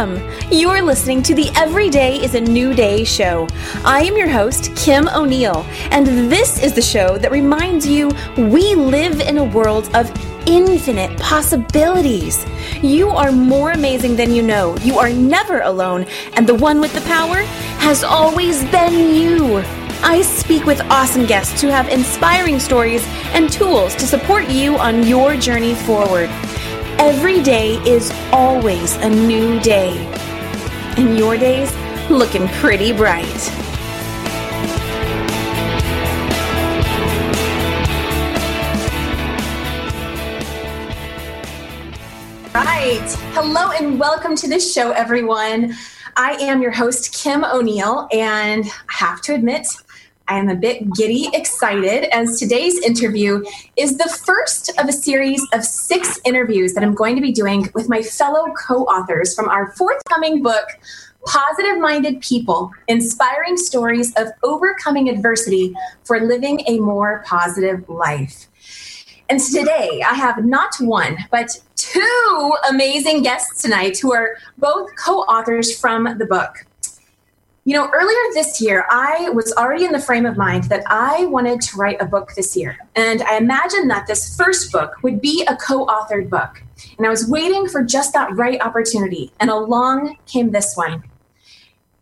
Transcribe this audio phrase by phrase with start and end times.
[0.00, 0.50] Welcome!
[0.50, 3.46] You're listening to the Every Day is a New Day show.
[3.84, 8.74] I am your host, Kim O'Neill, and this is the show that reminds you we
[8.74, 10.10] live in a world of
[10.46, 12.46] infinite possibilities.
[12.80, 14.74] You are more amazing than you know.
[14.78, 17.42] You are never alone, and the one with the power
[17.80, 19.62] has always been you.
[20.02, 25.06] I speak with awesome guests who have inspiring stories and tools to support you on
[25.06, 26.30] your journey forward.
[27.02, 29.96] Every day is always a new day.
[30.98, 31.74] And your day's
[32.10, 33.24] looking pretty bright.
[42.52, 43.00] Right.
[43.32, 45.72] Hello and welcome to the show, everyone.
[46.18, 49.66] I am your host, Kim O'Neill, and I have to admit,
[50.30, 53.44] I am a bit giddy excited as today's interview
[53.74, 57.68] is the first of a series of six interviews that I'm going to be doing
[57.74, 60.68] with my fellow co authors from our forthcoming book,
[61.26, 68.46] Positive Minded People Inspiring Stories of Overcoming Adversity for Living a More Positive Life.
[69.28, 75.22] And today I have not one, but two amazing guests tonight who are both co
[75.22, 76.66] authors from the book.
[77.64, 81.26] You know, earlier this year, I was already in the frame of mind that I
[81.26, 82.78] wanted to write a book this year.
[82.96, 86.62] And I imagined that this first book would be a co authored book.
[86.96, 89.30] And I was waiting for just that right opportunity.
[89.40, 91.04] And along came this one.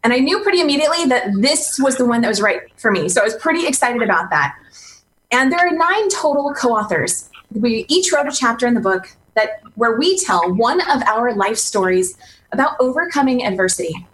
[0.04, 3.08] And I knew pretty immediately that this was the one that was right for me.
[3.08, 4.54] So I was pretty excited about that.
[5.32, 7.30] And there are nine total co authors.
[7.52, 11.34] We each wrote a chapter in the book that where we tell one of our
[11.34, 12.16] life stories
[12.52, 14.06] about overcoming adversity.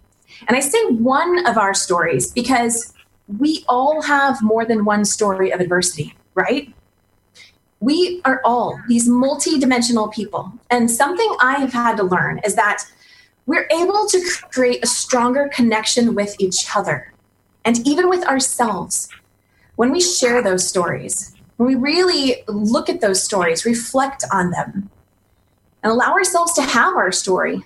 [0.47, 2.93] And I say one of our stories because
[3.39, 6.73] we all have more than one story of adversity, right?
[7.79, 10.51] We are all these multi-dimensional people.
[10.69, 12.83] And something I have had to learn is that
[13.45, 14.21] we're able to
[14.51, 17.13] create a stronger connection with each other
[17.63, 19.09] and even with ourselves
[19.75, 24.89] when we share those stories, when we really look at those stories, reflect on them,
[25.83, 27.63] and allow ourselves to have our story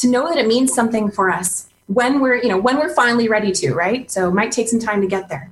[0.00, 3.28] to know that it means something for us when we're, you know, when we're finally
[3.28, 4.10] ready to, right?
[4.10, 5.50] So it might take some time to get there.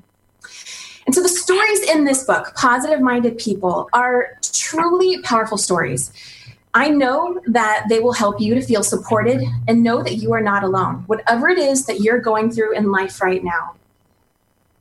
[1.06, 6.12] And so the stories in this book, Positive Minded People, are truly powerful stories.
[6.74, 10.42] I know that they will help you to feel supported and know that you are
[10.42, 13.74] not alone, whatever it is that you're going through in life right now.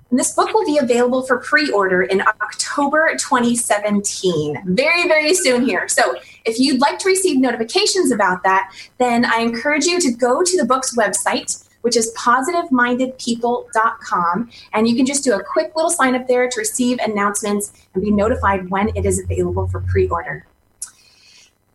[0.10, 5.66] And this book will be available for pre order in October 2017, very, very soon
[5.66, 5.90] here.
[5.90, 10.44] So if you'd like to receive notifications about that, then I encourage you to go
[10.44, 14.50] to the book's website, which is positivemindedpeople.com.
[14.74, 18.04] And you can just do a quick little sign up there to receive announcements and
[18.04, 20.46] be notified when it is available for pre order.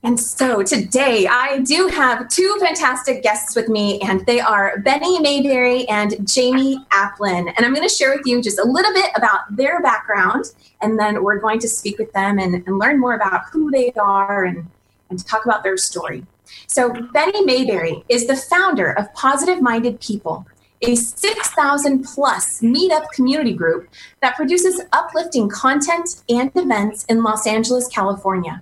[0.05, 5.21] And so today I do have two fantastic guests with me, and they are Bennie
[5.21, 7.53] Mayberry and Jaime Aplin.
[7.57, 10.47] And I'm going to share with you just a little bit about their background,
[10.81, 13.93] and then we're going to speak with them and, and learn more about who they
[13.93, 14.67] are and,
[15.09, 16.27] and talk about their story.
[16.67, 20.45] So, Bennie Mayberry is the founder of Positive Minded People,
[20.83, 23.89] a 6,000 plus meetup community group
[24.21, 28.61] that produces uplifting content and events in Los Angeles, California.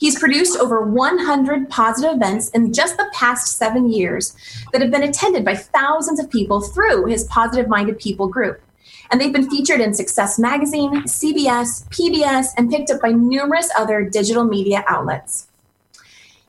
[0.00, 4.34] He's produced over 100 positive events in just the past seven years
[4.72, 8.62] that have been attended by thousands of people through his Positive Minded People group.
[9.10, 14.02] And they've been featured in Success Magazine, CBS, PBS, and picked up by numerous other
[14.02, 15.48] digital media outlets.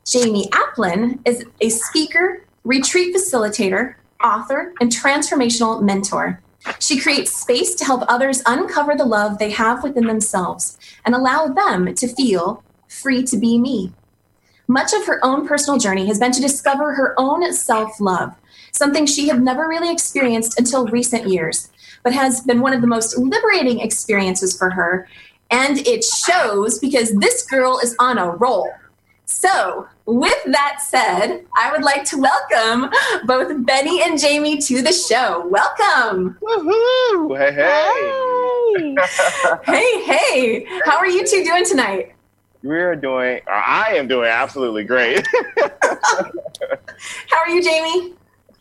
[0.10, 6.42] Jaime Aplin is a speaker, retreat facilitator, author, and transformational mentor.
[6.80, 11.48] She creates space to help others uncover the love they have within themselves and allow
[11.48, 13.92] them to feel free to be me.
[14.68, 18.36] Much of her own personal journey has been to discover her own self love,
[18.72, 21.70] something she had never really experienced until recent years,
[22.04, 25.08] but has been one of the most liberating experiences for her.
[25.50, 28.70] And it shows because this girl is on a roll.
[29.26, 32.90] So, with that said, I would like to welcome
[33.26, 35.48] both Bennie and Jaime to the show.
[35.48, 36.38] Welcome.
[36.42, 37.38] Woohoo!
[37.38, 37.54] Hey,
[38.86, 38.96] hey.
[39.66, 40.82] hey, hey.
[40.86, 42.14] How are you two doing tonight?
[42.64, 45.28] We're doing, or I am doing absolutely great.
[47.30, 48.14] How are you, Jaime?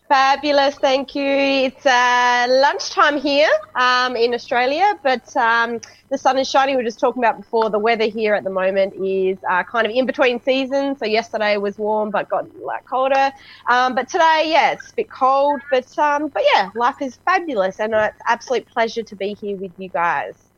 [0.09, 1.23] Fabulous, thank you.
[1.25, 5.81] It's uh, lunchtime here um, in Australia, but um,
[6.11, 6.75] the sun is shining.
[6.77, 7.71] We were just talking about before.
[7.71, 10.99] The weather here at the moment is uh, kind of in between seasons.
[10.99, 13.31] So yesterday was warm, but got a lot colder.
[13.69, 15.61] Um, but today, yeah, it's a bit cold.
[15.71, 19.57] But um, but yeah, life is fabulous, and uh, it's absolute pleasure to be here
[19.59, 20.50] with you guys.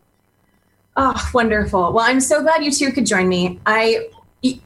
[0.97, 1.93] Oh, wonderful.
[1.93, 3.61] Well, I'm so glad you two could join me.
[3.65, 4.09] I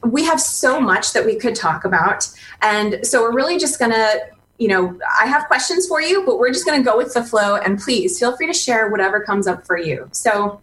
[0.03, 2.27] we have so much that we could talk about.
[2.61, 4.21] And so we're really just going to,
[4.57, 7.23] you know, I have questions for you, but we're just going to go with the
[7.23, 7.57] flow.
[7.57, 10.09] And please feel free to share whatever comes up for you.
[10.13, 10.59] So,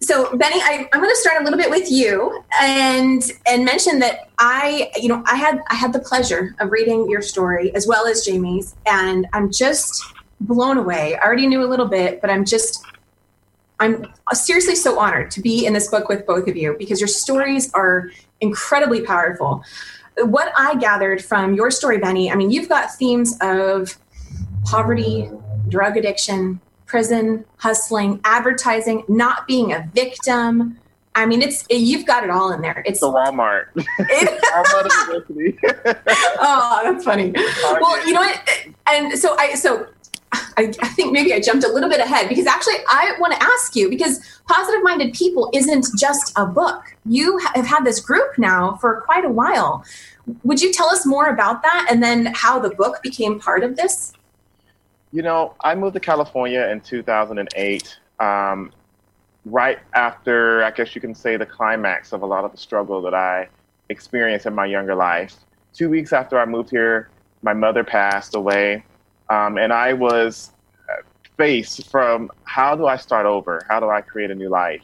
[0.00, 3.98] so Bennie, I, I'm going to start a little bit with you and and mention
[3.98, 7.86] that I, you know, I had I had the pleasure of reading your story as
[7.86, 10.02] well as Jaime's, and I'm just
[10.40, 11.16] blown away.
[11.16, 12.84] I already knew a little bit, but I'm just
[13.78, 17.08] I'm seriously so honored to be in this book with both of you because your
[17.08, 19.62] stories are incredibly powerful.
[20.18, 23.98] What I gathered from your story, Bennie, I mean, you've got themes of
[24.64, 25.30] poverty,
[25.68, 30.78] drug addiction, prison, hustling, advertising, not being a victim.
[31.14, 32.82] I mean, it's you've got it all in there.
[32.86, 33.66] It's the Walmart.
[33.74, 34.86] Walmart
[36.40, 37.32] oh, that's funny.
[37.62, 38.50] Well, you know what?
[38.88, 39.86] And so I so
[40.32, 43.42] I, I, think maybe I jumped a little bit ahead because actually I want to
[43.42, 46.96] ask you because Positive Minded People isn't just a book.
[47.04, 49.84] You have had this group now for quite a while.
[50.44, 53.76] Would you tell us more about that and then how the book became part of
[53.76, 54.12] this?
[55.12, 58.72] You know, I moved to California in 2008, um,
[59.44, 63.00] right after, I guess you can say, the climax of a lot of the struggle
[63.02, 63.48] that I
[63.88, 65.36] experienced in my younger life.
[65.72, 67.10] Two weeks after I moved here,
[67.42, 68.84] my mother passed away
[69.30, 70.52] um, and I was
[71.36, 73.60] faced from how do I start over?
[73.68, 74.82] How do I create a new life?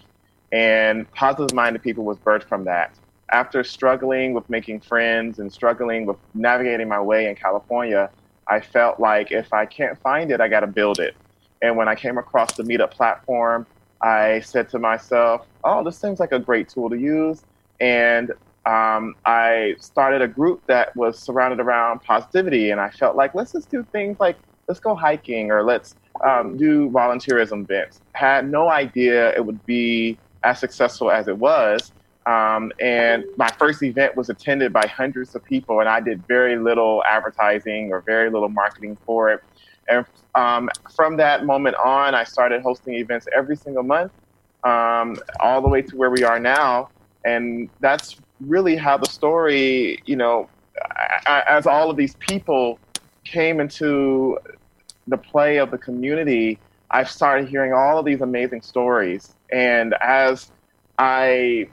[0.53, 2.95] And Positive Minded People was birthed from that.
[3.33, 8.11] After struggling with making friends and struggling with navigating my way in California,
[8.49, 11.17] I felt like if I can't find it, I got to build it.
[11.63, 13.67] And when I came across the Meetup platform,
[14.03, 17.43] I said to myself, oh, this seems like a great tool to use.
[17.81, 18.33] And
[18.65, 23.53] um, I started a group that was surrounded around positivity, and I felt like let's
[23.53, 24.37] just do things like
[24.69, 28.01] let's go hiking or let's um, do volunteerism events.
[28.13, 31.93] Had no idea it would be as successful as it was.
[32.27, 36.57] Um, and my first event was attended by hundreds of people, and I did very
[36.57, 39.41] little advertising or very little marketing for it.
[39.89, 40.07] And
[40.37, 44.13] um, from that moment on, I started hosting events every single month,
[44.63, 46.91] um, all the way to where we are now.
[47.25, 48.17] And that's
[48.47, 50.49] really how the story, you know,
[51.27, 52.79] as all of these people
[53.25, 54.39] came into
[55.07, 56.59] the play of the community,
[56.91, 59.35] I started hearing all of these amazing stories.
[59.51, 60.51] And as
[60.99, 61.69] I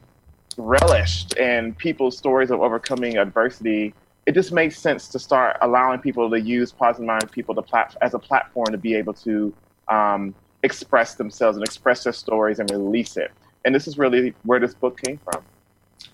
[0.57, 3.93] relished in people's stories of overcoming adversity,
[4.25, 7.95] it just made sense to start allowing people to use positive minded people to plat-
[8.01, 9.53] as a platform to be able to
[9.87, 13.31] um, express themselves and express their stories and release it.
[13.65, 15.43] And this is really where this book came from.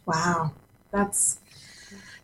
[0.05, 0.53] Wow,
[0.91, 1.39] that's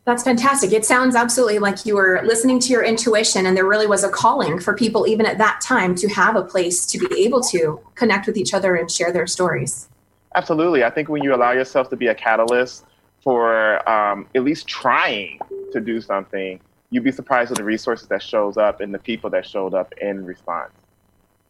[0.04, 0.72] that's fantastic.
[0.72, 4.10] It sounds absolutely like you were listening to your intuition, and there really was a
[4.10, 7.80] calling for people, even at that time, to have a place to be able to
[7.95, 9.89] connect with each other and share their stories.
[10.33, 10.83] Absolutely.
[10.83, 12.86] I think when you allow yourself to be a catalyst
[13.22, 15.39] for um, at least trying
[15.72, 19.30] to do something, you'd be surprised at the resources that shows up and the people
[19.30, 20.72] that showed up in response.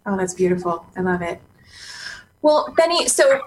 [0.06, 0.86] Oh, that's beautiful.
[0.98, 1.39] I love it.
[2.42, 3.39] Well, Bennie, so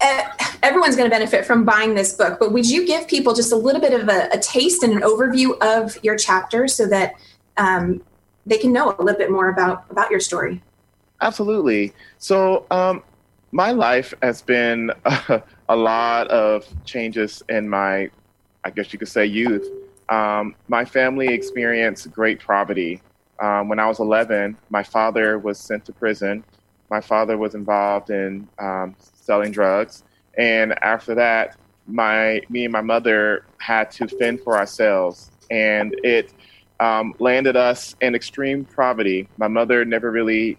[0.00, 3.56] everyone's going to benefit from buying this book, but would you give people just a
[3.56, 7.14] little bit of a, a taste and an overview of your chapter so that
[7.56, 8.02] um,
[8.44, 10.62] they can know a little bit more about about your story?
[11.20, 11.92] Absolutely.
[12.18, 13.02] So, um,
[13.52, 18.10] my life has been a, a, lot of changes in my,
[18.64, 19.66] I guess you could say, youth.
[20.08, 23.00] Um, my family experienced great poverty.
[23.40, 26.44] Um, when I was 11, my father was sent to prison.
[26.90, 28.94] My father was involved in um,
[29.26, 30.04] selling drugs.
[30.38, 31.56] And after that,
[31.86, 36.32] my me and my mother had to fend for ourselves, and it
[36.80, 39.28] um, landed us in extreme poverty.
[39.36, 40.58] My mother never really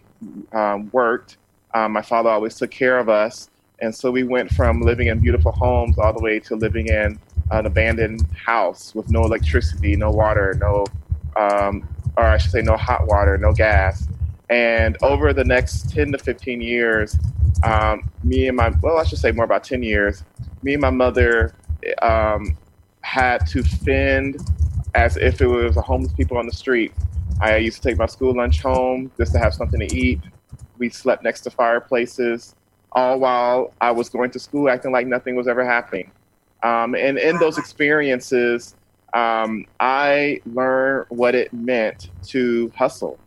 [0.54, 1.38] um, worked.
[1.74, 5.20] Um, my father always took care of us, and so we went from living in
[5.20, 7.20] beautiful homes all the way to living in
[7.52, 10.86] an abandoned house with no electricity, no water, no,
[11.36, 14.08] um, or I should say, no hot water, no gas.
[14.50, 17.18] And over the next 10 to 15 years,
[17.63, 20.24] um, me and my, well, I should say more about 10 years,
[20.63, 21.54] me and my mother
[22.01, 22.58] um,
[23.01, 24.38] had to fend
[24.96, 26.94] as if it was a homeless people on the street.
[27.42, 30.22] I used to take my school lunch home just to have something to eat.
[30.77, 32.56] We slept next to fireplaces,
[32.94, 36.12] all while I was going to school acting like nothing was ever happening.
[36.63, 38.75] Um, and in those experiences,
[39.13, 43.20] um, I learned what it meant to hustle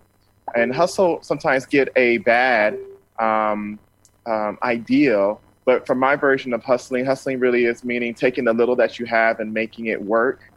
[0.54, 2.78] and hustle sometimes get a bad
[3.18, 3.78] um,
[4.26, 5.40] um, ideal.
[5.64, 9.06] But for my version of hustling, hustling really is meaning taking the little that you
[9.06, 10.50] have and making it work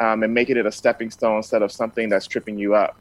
[0.00, 2.98] um, and making it a stepping stone instead of something that's tripping you up.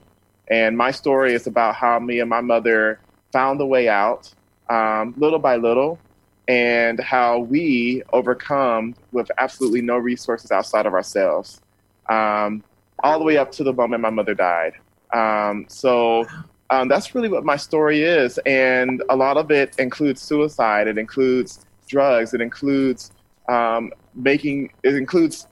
[0.50, 3.00] And my story is about how me and my mother
[3.34, 4.34] found a way out
[4.70, 6.00] um, little by little.
[6.48, 11.62] and how we overcome with absolutely no resources outside of ourselves,
[12.10, 12.64] um,
[13.04, 14.74] all the way up to the moment my mother died.
[15.14, 16.26] Um, so
[16.70, 18.38] um, that's really what my story is.
[18.46, 23.12] And a lot of it includes suicide, it includes drugs, it includes
[23.48, 25.48] um, making, it includes,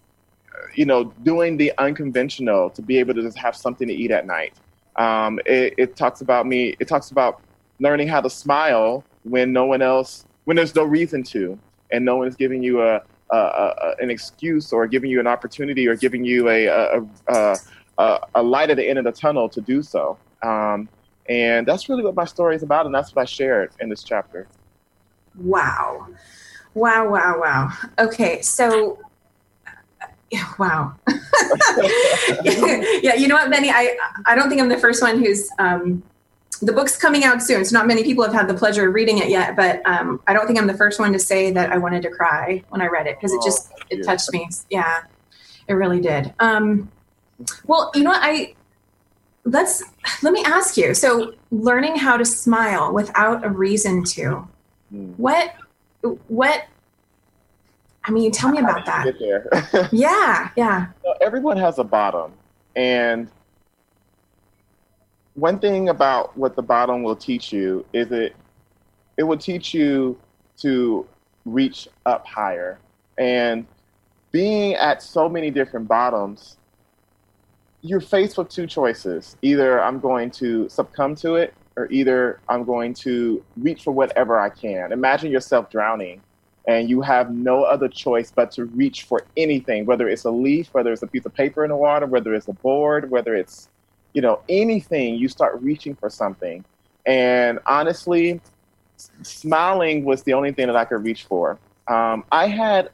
[0.76, 4.26] you know, doing the unconventional to be able to just have something to eat at
[4.26, 4.54] night.
[4.98, 7.42] Um, it, it talks about me, it talks about
[7.80, 11.58] learning how to smile when no one else, when there's no reason to,
[11.92, 15.96] and no one is giving you a, an excuse or giving you an opportunity or
[15.96, 17.58] giving you a, a, a,
[17.98, 20.18] a light at the end of the tunnel to do so.
[20.44, 20.90] Um,
[21.28, 24.04] and that's really what my story is about, and that's what I shared in this
[24.04, 24.48] chapter.
[25.36, 26.08] Wow.
[26.74, 27.72] Wow, wow, wow.
[28.00, 29.00] Okay, so
[30.60, 30.94] wow.
[32.44, 33.72] yeah, you know what, Bennie?
[33.72, 36.04] I I don't think I'm the first one who's um,
[36.62, 39.20] the book's coming out soon, so not many people have had the pleasure of reading
[39.20, 39.56] it yet.
[39.56, 42.10] But um, I don't think I'm the first one to say that I wanted to
[42.10, 44.50] cry when I read it because it just it touched me.
[44.70, 45.04] Yeah,
[45.68, 46.34] it really did.
[46.40, 46.92] Um,
[47.66, 48.22] well, you know what?
[48.24, 48.54] I
[49.44, 49.84] let's
[50.22, 50.94] let me ask you.
[50.94, 54.48] So, learning how to smile without a reason to.
[54.90, 55.12] Hmm.
[55.18, 55.54] What
[56.28, 56.66] what
[58.08, 59.90] I mean, tell me about that.
[59.92, 60.88] yeah, yeah.
[61.22, 62.34] everyone has a bottom.
[62.76, 63.30] And
[65.34, 68.36] one thing about what the bottom will teach you is it
[69.18, 70.20] it will teach you
[70.58, 71.08] to
[71.46, 72.80] reach up higher.
[73.18, 73.66] And
[74.32, 76.58] being at so many different bottoms
[77.86, 79.38] you're faced with two choices.
[79.42, 84.40] Either I'm going to succumb to it, or either I'm going to reach for whatever
[84.40, 84.92] I can.
[84.92, 86.22] Imagine yourself drowning
[86.68, 90.70] and you have no other choice but to reach for anything, whether it's a leaf,
[90.72, 93.70] whether it's a piece of paper in the water, whether it's a board, whether it's,
[94.14, 96.66] you know, anything, you start reaching for something.
[97.06, 98.42] And honestly,
[99.22, 101.60] smiling was the only thing that I could reach for.
[101.88, 102.90] Um, I had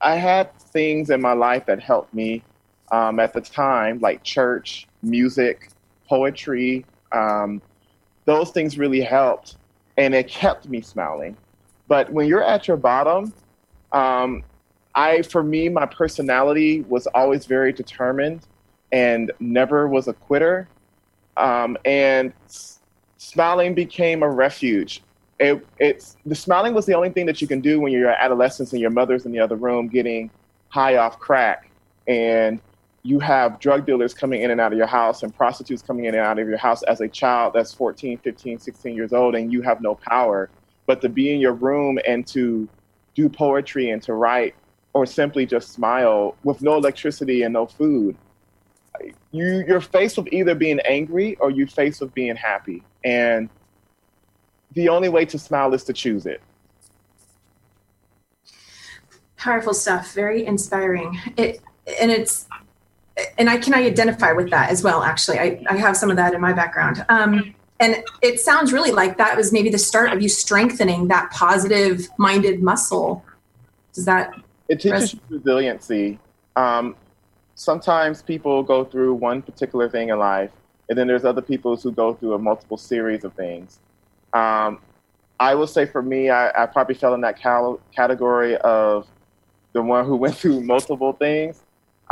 [0.00, 2.42] I had things in my life that helped me
[2.92, 5.70] um, at the time, like church, music,
[6.08, 6.84] poetry.
[7.10, 7.60] Um,
[8.26, 9.56] those things really helped,
[9.96, 11.36] and it kept me smiling.
[11.88, 13.32] But when you're at your bottom,
[13.92, 14.44] um,
[14.94, 18.46] I, for me, my personality was always very determined
[18.92, 20.68] and never was a quitter.
[21.36, 22.80] Um, and s-
[23.16, 25.02] smiling became a refuge.
[25.40, 28.72] It, it's the smiling was the only thing that you can do when you're adolescents
[28.72, 30.30] and your mother's in the other room getting
[30.68, 31.70] high off crack
[32.06, 32.60] and
[33.04, 36.14] you have drug dealers coming in and out of your house and prostitutes coming in
[36.14, 39.52] and out of your house as a child that's 14, 15, 16 years old and
[39.52, 40.48] you have no power.
[40.86, 42.68] But to be in your room and to
[43.14, 44.54] do poetry and to write
[44.92, 48.16] or simply just smile with no electricity and no food,
[49.32, 52.84] you, you're faced with either being angry or you're faced with being happy.
[53.04, 53.48] And
[54.74, 56.40] the only way to smile is to choose it.
[59.36, 61.18] Powerful stuff, very inspiring.
[61.36, 61.60] It
[62.00, 62.46] and it's
[63.38, 65.02] and I can I identify with that as well.
[65.02, 67.04] Actually, I, I have some of that in my background.
[67.08, 71.30] Um, and it sounds really like that was maybe the start of you strengthening that
[71.32, 73.24] positive minded muscle.
[73.92, 74.32] Does that?
[74.68, 76.18] It teaches res- resiliency.
[76.54, 76.94] Um,
[77.54, 80.50] sometimes people go through one particular thing in life,
[80.88, 83.80] and then there's other people who go through a multiple series of things.
[84.32, 84.78] Um,
[85.40, 89.08] I will say for me, I, I probably fell in that cal- category of
[89.72, 91.62] the one who went through multiple things.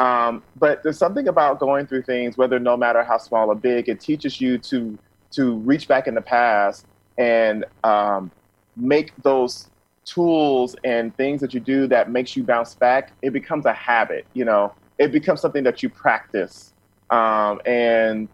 [0.00, 3.90] Um, but there's something about going through things, whether no matter how small or big,
[3.90, 4.98] it teaches you to
[5.32, 6.86] to reach back in the past
[7.18, 8.30] and um,
[8.76, 9.68] make those
[10.06, 13.12] tools and things that you do that makes you bounce back.
[13.20, 14.72] It becomes a habit, you know.
[14.98, 16.72] It becomes something that you practice,
[17.10, 18.26] um, and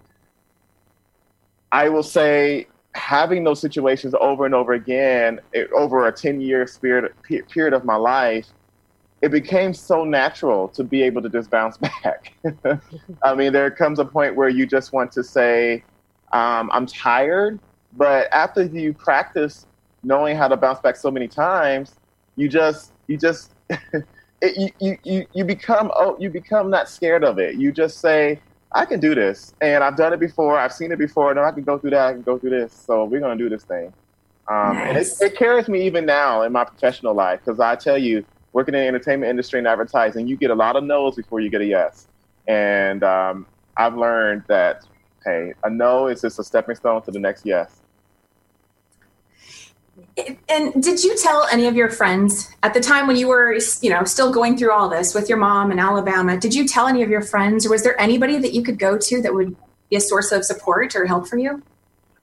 [1.72, 6.66] I will say having those situations over and over again it, over a 10 year
[7.48, 8.46] period of my life
[9.26, 12.32] it became so natural to be able to just bounce back.
[13.24, 15.82] I mean, there comes a point where you just want to say,
[16.32, 17.58] um, I'm tired.
[17.96, 19.66] But after you practice
[20.04, 21.96] knowing how to bounce back so many times,
[22.36, 23.50] you just, you just,
[24.40, 27.56] it, you, you, you become, oh, you become not scared of it.
[27.56, 28.40] You just say,
[28.72, 29.54] I can do this.
[29.60, 30.56] And I've done it before.
[30.56, 31.34] I've seen it before.
[31.34, 32.06] No, I can go through that.
[32.06, 32.72] I can go through this.
[32.72, 33.92] So we're going to do this thing.
[34.46, 35.20] Um, nice.
[35.20, 38.24] And it, it carries me even now in my professional life because I tell you,
[38.56, 41.50] working in the entertainment industry and advertising, you get a lot of no's before you
[41.50, 42.08] get a yes.
[42.48, 43.44] And um,
[43.76, 44.86] I've learned that,
[45.26, 47.82] hey, a no is just a stepping stone to the next yes.
[50.48, 53.90] And did you tell any of your friends at the time when you were, you
[53.90, 56.38] know, still going through all this with your mom in Alabama?
[56.38, 58.96] Did you tell any of your friends, or was there anybody that you could go
[58.96, 59.54] to that would
[59.90, 61.62] be a source of support or help for you?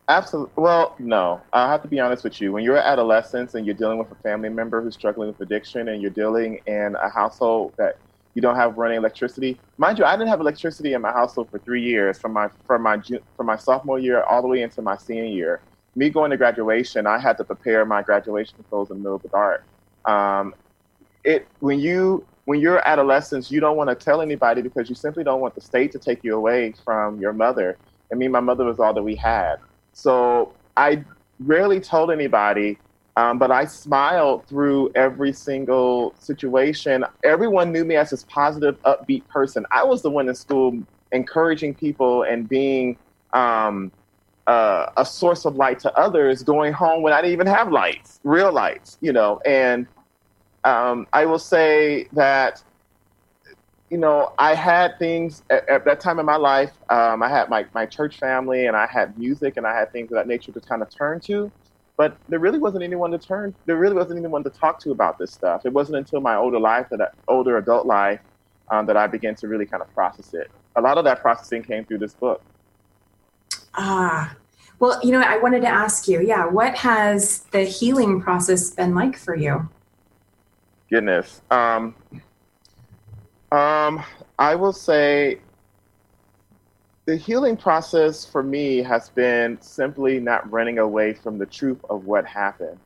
[0.10, 0.52] Absolutely.
[0.58, 1.42] Well, no.
[1.54, 2.52] I have to be honest with you.
[2.52, 6.02] When you're adolescent and you're dealing with a family member who's struggling with addiction, and
[6.02, 7.96] you're dealing in a household that
[8.36, 9.62] you don't have running electricity.
[9.78, 12.84] Mind you, I didn't have electricity in my household for three years, from my from
[12.84, 12.98] my
[13.38, 15.62] from my sophomore year all the way into my senior year.
[15.96, 19.22] Me going to graduation, I had to prepare my graduation clothes in the middle of
[19.22, 19.62] the dark.
[20.06, 20.54] Um,
[21.24, 25.24] it when you when you're adolescents, you don't want to tell anybody because you simply
[25.24, 27.80] don't want the state to take you away from your mother.
[28.12, 29.58] I mean, my mother was all that we had.
[29.94, 31.04] So I
[31.40, 32.78] rarely told anybody,
[33.16, 37.06] um, but I smiled through every single situation.
[37.24, 39.66] Everyone knew me as this positive, upbeat person.
[39.72, 40.78] I was the one in school
[41.12, 42.98] encouraging people and being
[43.34, 43.92] um,
[44.48, 48.20] uh, a source of light to others, going home when I didn't even have lights,
[48.24, 49.40] real lights, you know.
[49.46, 49.88] And
[50.64, 52.64] um, I will say that
[53.94, 56.72] you know, I had things at, at, that time in my life.
[56.90, 60.10] Um, I had my, my church family and I had music and I had things
[60.12, 61.52] of that nature to kind of turn to.
[61.96, 63.54] But there really wasn't anyone to turn.
[63.68, 65.64] There really wasn't anyone to talk to about this stuff.
[65.64, 68.20] It wasn't until my older life, that I, older adult life,
[68.72, 70.50] um, that I began to really kind of process it.
[70.76, 72.42] A lot of that processing came through this book.
[73.76, 74.36] Ah,
[74.80, 78.96] well, you know, I wanted to ask you, yeah, what has the healing process been
[78.96, 79.70] like for you?
[80.90, 81.44] Goodness.
[81.52, 81.94] Um,
[83.54, 84.04] um,
[84.40, 85.40] I will say
[87.06, 92.06] the healing process for me has been simply not running away from the truth of
[92.06, 92.80] what happened.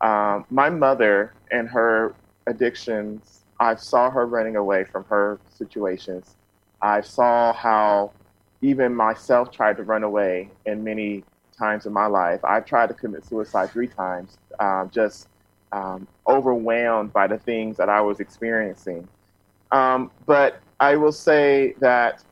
[0.00, 2.14] Um, my mother and her
[2.48, 6.34] addictions, I saw her running away from her situations.
[6.82, 8.10] I saw how
[8.62, 11.22] even myself tried to run away in many
[11.56, 12.40] times in my life.
[12.44, 15.28] I've tried to commit suicide three times, um, just
[15.70, 19.06] um, overwhelmed by the things that I was experiencing.
[19.74, 22.22] Um, but I will say that,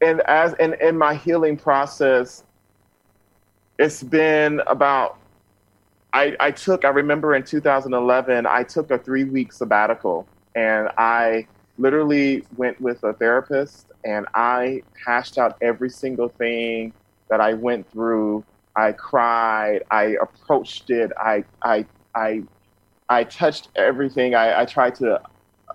[0.00, 2.44] and as in, in my healing process,
[3.78, 5.18] it's been about.
[6.12, 6.84] I, I took.
[6.84, 13.02] I remember in 2011, I took a three week sabbatical, and I literally went with
[13.02, 16.92] a therapist, and I hashed out every single thing
[17.28, 18.44] that I went through.
[18.76, 19.82] I cried.
[19.90, 21.10] I approached it.
[21.18, 21.84] I I
[22.14, 22.44] I
[23.08, 24.36] I touched everything.
[24.36, 25.20] I, I tried to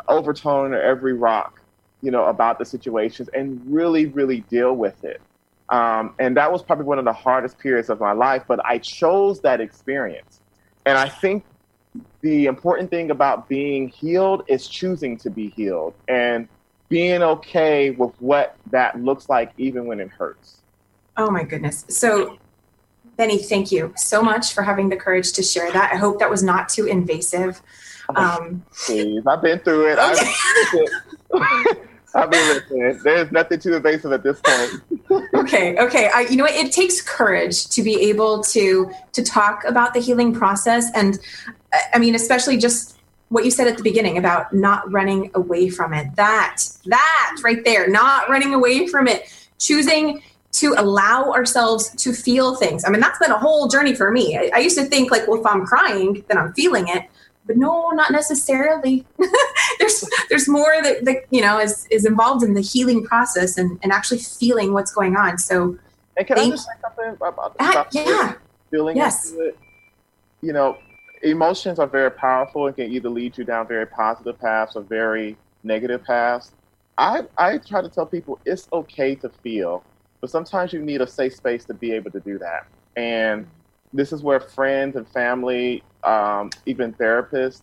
[0.10, 1.62] overtone or every rock,
[2.02, 5.22] you know, about the situations and really, really deal with it.
[5.70, 8.80] Um, and that was probably one of the hardest periods of my life, but I
[8.80, 10.42] chose that experience.
[10.86, 11.44] And I think
[12.22, 16.48] the important thing about being healed is choosing to be healed and
[16.88, 20.62] being okay with what that looks like, even when it hurts.
[21.18, 21.86] Oh, my goodness.
[21.90, 22.40] So,
[23.16, 25.92] Bennie, thank you so much for having the courage to share that.
[25.94, 27.62] I hope that was not too invasive.
[28.16, 30.00] Um, Please, I've been through it.
[30.00, 30.18] I've,
[32.16, 33.00] I've been listening.
[33.04, 35.28] There's nothing too invasive at this point.
[35.36, 36.10] okay, okay.
[36.14, 36.54] I, you know what?
[36.54, 41.20] It takes courage to be able to to talk about the healing process, and
[41.94, 42.98] I mean, especially just
[43.30, 46.16] what you said at the beginning about not running away from it.
[46.16, 52.56] That that right there, not running away from it, choosing to allow ourselves to feel
[52.56, 52.84] things.
[52.84, 54.36] I mean, that's been a whole journey for me.
[54.36, 57.04] I, I used to think like, well, if I'm crying, then I'm feeling it
[57.50, 59.08] but no, not necessarily.
[59.80, 63.80] there's there's more that, that you know is is involved in the healing process and,
[63.82, 65.40] and actually feeling what's going on.
[65.40, 65.76] So,
[66.16, 68.36] and can I just say something about, uh, yeah.
[68.70, 69.34] feeling yes.
[69.36, 69.58] it?
[70.42, 70.78] You know,
[71.24, 75.36] emotions are very powerful and can either lead you down very positive paths or very
[75.64, 76.52] negative paths.
[77.00, 79.84] I I try to tell people it's okay to feel,
[80.22, 82.68] but sometimes you need a safe space to be able to do that.
[82.96, 83.48] And
[83.94, 87.62] this is where friends and family, um, even therapists,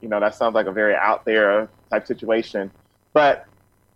[0.00, 2.70] you know, that sounds like a very out there type situation.
[3.12, 3.46] But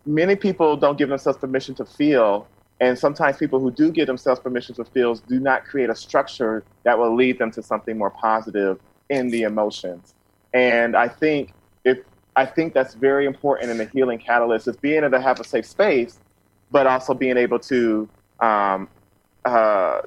[0.06, 2.46] many people don't give themselves permission to feel.
[2.80, 6.64] And sometimes people who do give themselves permission to feel do not create a structure
[6.84, 10.14] that will lead them to something more positive in the emotions.
[10.54, 11.52] And I think
[11.84, 11.98] if
[12.36, 15.44] I think that's very important in the healing catalyst is being able to have a
[15.44, 16.18] safe space,
[16.70, 18.08] but also being able to
[18.40, 18.88] um,
[19.44, 20.00] uh,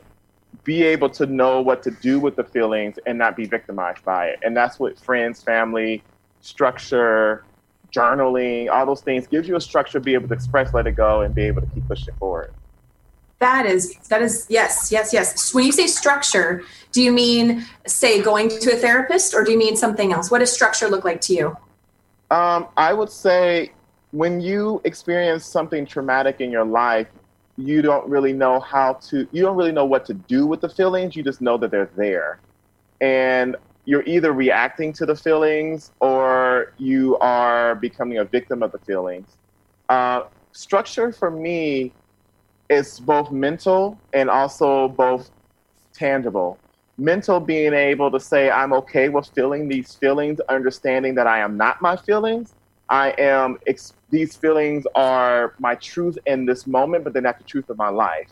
[0.64, 4.28] be able to know what to do with the feelings and not be victimized by
[4.28, 4.40] it.
[4.44, 6.04] And that's what friends, family,
[6.42, 7.44] structure,
[7.92, 10.94] journaling, all those things gives you a structure to be able to express, let it
[10.94, 12.54] go, and be able to keep pushing forward.
[13.40, 15.54] That is that is yes, yes, yes.
[15.54, 19.58] When you say structure, do you mean say going to a therapist or do you
[19.58, 20.32] mean something else?
[20.32, 21.58] What does structure look like to you?
[22.32, 23.74] Um, I would say
[24.12, 27.08] when you experience something traumatic in your life,
[27.58, 30.70] you don't really know how to you don't really know what to do with the
[30.70, 32.40] feelings you just know that they're there
[33.02, 38.80] and you're either reacting to the feelings or you are becoming a victim of the
[38.80, 39.38] feelings
[39.90, 41.92] uh, structure for me
[42.70, 45.30] is both mental and also both
[45.94, 46.58] tangible.
[46.98, 51.58] Mental being able to say, I'm okay with feeling these feelings, understanding that I am
[51.58, 52.54] not my feelings.
[52.94, 57.44] I am, ex- these feelings are my truth in this moment, but they're not the
[57.44, 58.30] truth of my life.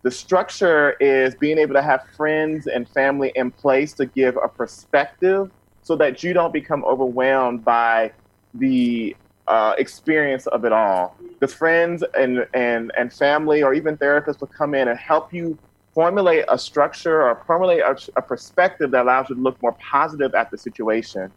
[0.00, 4.48] The structure is being able to have friends and family in place to give a
[4.48, 5.50] perspective
[5.82, 8.12] so that you don't become overwhelmed by
[8.54, 9.14] the
[9.46, 11.14] uh, experience of it all.
[11.40, 15.58] The friends and, and, and family or even therapists will come in and help you
[15.92, 20.34] formulate a structure or formulate a, a perspective that allows you to look more positive
[20.34, 21.30] at the situation.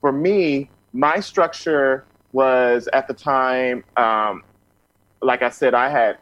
[0.00, 4.42] For me, my structure was at the time, um,
[5.22, 6.18] like I said, I had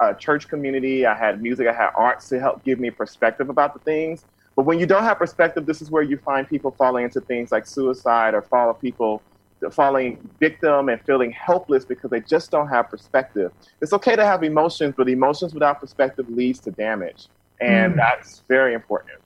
[0.00, 3.74] a church community, I had music, I had arts to help give me perspective about
[3.74, 4.24] the things.
[4.56, 7.52] But when you don't have perspective, this is where you find people falling into things
[7.52, 9.22] like suicide or follow people
[9.72, 13.52] falling victim and feeling helpless because they just don't have perspective.
[13.80, 17.26] It's okay to have emotions, but emotions without perspective leads to damage.
[17.60, 17.96] And mm.
[17.96, 19.18] that's very important.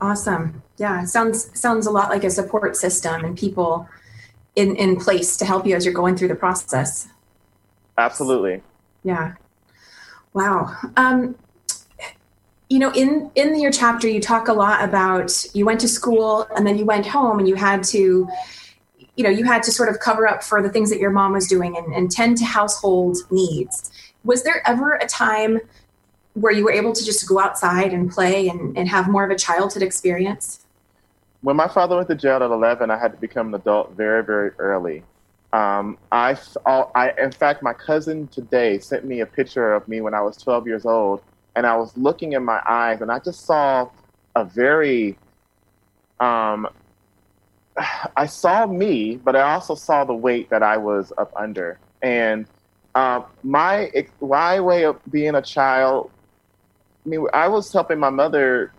[0.00, 0.62] Awesome.
[0.78, 3.88] Yeah, sounds sounds a lot like a support system and people
[4.56, 7.08] in in place to help you as you're going through the process.
[7.98, 8.62] Absolutely.
[9.04, 9.34] Yeah.
[10.34, 10.74] Wow.
[10.96, 11.36] Um,
[12.68, 16.46] you know, in in your chapter, you talk a lot about you went to school
[16.56, 18.28] and then you went home and you had to,
[19.16, 21.32] you know, you had to sort of cover up for the things that your mom
[21.32, 23.90] was doing and, and tend to household needs.
[24.24, 25.60] Was there ever a time
[26.34, 29.30] where you were able to just go outside and play and, and have more of
[29.30, 30.64] a childhood experience?
[31.42, 34.24] When my father went to jail at 11, I had to become an adult very,
[34.24, 35.02] very early.
[35.52, 40.14] Um, I, I, in fact, my cousin today sent me a picture of me when
[40.14, 41.22] I was 12 years old,
[41.54, 43.90] and I was looking in my eyes, and I just saw
[44.34, 45.18] a very,
[46.20, 46.68] um,
[48.16, 52.46] I saw me, but I also saw the weight that I was up under, and
[52.94, 56.10] uh, my my way of being a child
[57.04, 58.72] I mean, I was helping my mother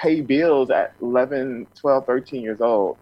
[0.00, 2.96] pay bills at 11, 12, 13 years old.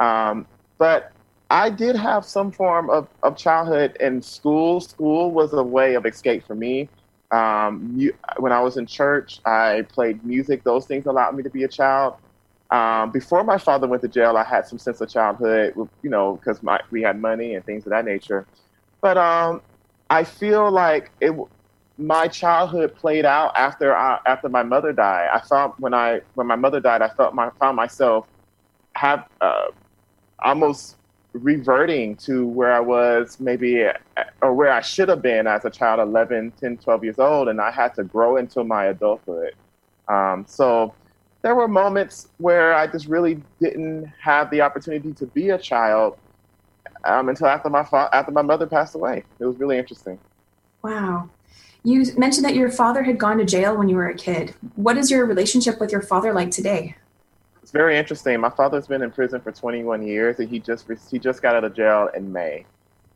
[0.00, 0.46] Um,
[0.78, 1.12] but
[1.50, 4.80] I did have some form of, of childhood in school.
[4.80, 6.88] School was a way of escape for me.
[7.30, 10.64] Um, when I was in church, I played music.
[10.64, 12.14] Those things allowed me to be a child.
[12.70, 16.36] Um, before my father went to jail, I had some sense of childhood, you know,
[16.36, 18.46] because we had money and things of that nature.
[19.00, 19.62] But um,
[20.10, 21.32] I feel like it,
[21.98, 25.28] my childhood played out after I, after my mother died.
[25.32, 28.26] I thought when I when my mother died, I felt my found myself
[28.94, 29.66] have uh,
[30.42, 30.96] almost
[31.34, 33.84] reverting to where I was maybe
[34.40, 37.60] or where I should have been as a child 11 10 12 years old and
[37.60, 39.54] I had to grow into my adulthood.
[40.08, 40.94] Um, so
[41.42, 46.16] there were moments where I just really didn't have the opportunity to be a child
[47.04, 49.24] um, until after my fa- after my mother passed away.
[49.38, 50.18] It was really interesting.
[50.82, 51.28] Wow
[51.84, 54.54] you mentioned that your father had gone to jail when you were a kid.
[54.76, 56.96] What is your relationship with your father like today?
[57.62, 58.40] It's very interesting.
[58.40, 61.64] My father's been in prison for 21 years, and he just he just got out
[61.64, 62.64] of jail in May.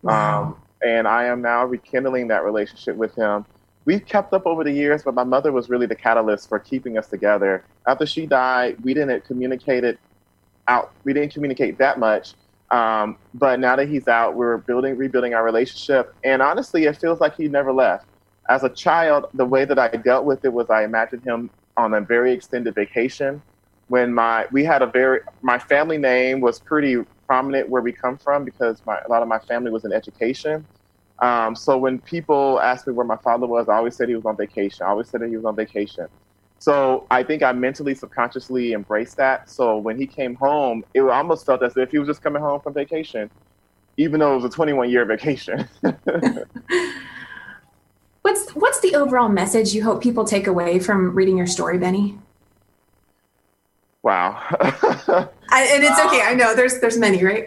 [0.03, 0.42] Wow.
[0.42, 3.46] Um, and I am now rekindling that relationship with him.
[3.85, 6.98] We've kept up over the years, but my mother was really the catalyst for keeping
[6.98, 7.64] us together.
[7.87, 9.98] After she died, we didn't communicate it
[10.68, 10.92] out.
[11.05, 12.35] We didn't communicate that much.
[12.70, 16.14] Um, but now that he's out, we're building, rebuilding our relationship.
[16.25, 18.07] And honestly, it feels like he never left
[18.48, 21.94] as a child, the way that I dealt with it was I imagined him on
[21.94, 23.42] a very extended vacation.
[23.88, 28.18] When my we had a very my family name was pretty prominent where we come
[28.18, 30.66] from because my, a lot of my family was in education.
[31.20, 34.24] Um, so when people asked me where my father was, I always said he was
[34.24, 34.85] on vacation.
[34.85, 36.09] I always said that he was on vacation.
[36.59, 39.48] So I think I mentally, subconsciously embraced that.
[39.50, 42.61] So when he came home, it almost felt as if he was just coming home
[42.61, 43.31] from vacation,
[43.96, 45.68] even though it was a 21 year vacation.
[48.23, 52.19] What's what's the overall message you hope people take away from reading your story, Bennie?
[54.03, 54.41] Wow.
[54.61, 56.23] I, and it's okay.
[56.23, 57.47] I know there's there's many, right?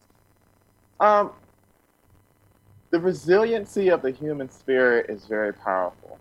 [1.00, 1.32] um,
[2.90, 6.18] the resiliency of the human spirit is very powerful,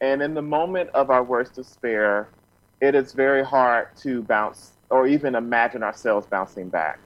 [0.00, 2.28] and in the moment of our worst despair,
[2.80, 7.00] it is very hard to bounce or even imagine ourselves bouncing back.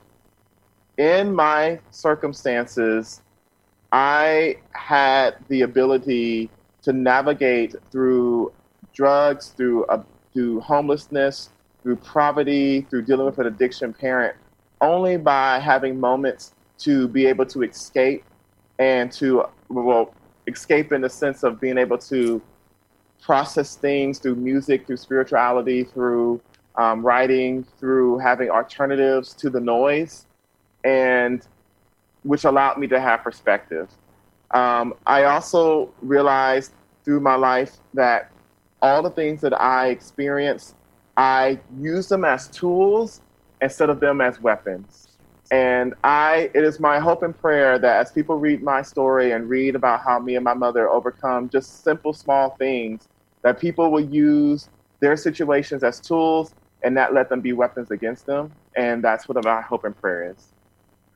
[0.97, 3.23] In my circumstances,
[3.93, 6.51] I had the ability
[6.83, 8.53] to navigate through
[8.95, 10.03] drugs, through uh,
[10.35, 11.51] through homelessness,
[11.83, 14.37] through poverty, through dealing with an addiction parent,
[14.81, 18.25] only by having moments to be able to escape
[18.79, 20.15] and to well
[20.47, 22.41] escape in the sense of being able to
[23.21, 26.41] process things through music, through spirituality, through
[26.77, 30.27] um, writing, through having alternatives to the noise,
[30.85, 31.47] and
[32.23, 33.89] which allowed me to have perspective.
[34.51, 36.73] Um, I also realized
[37.05, 38.31] through my life that
[38.81, 40.75] all the things that I experienced,
[41.17, 43.21] I use them as tools
[43.61, 45.09] instead of them as weapons.
[45.51, 49.49] And I, it is my hope and prayer that as people read my story and
[49.49, 53.09] read about how me and my mother overcome just simple, small things,
[53.43, 54.69] that people will use
[55.01, 58.53] their situations as tools and not let them be weapons against them.
[58.77, 60.53] And that's what my hope and prayer is.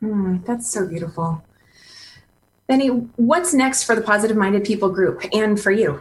[0.03, 1.43] Mm, that's so beautiful.
[2.67, 6.01] Bennie, what's next for the Positive Minded People group and for you?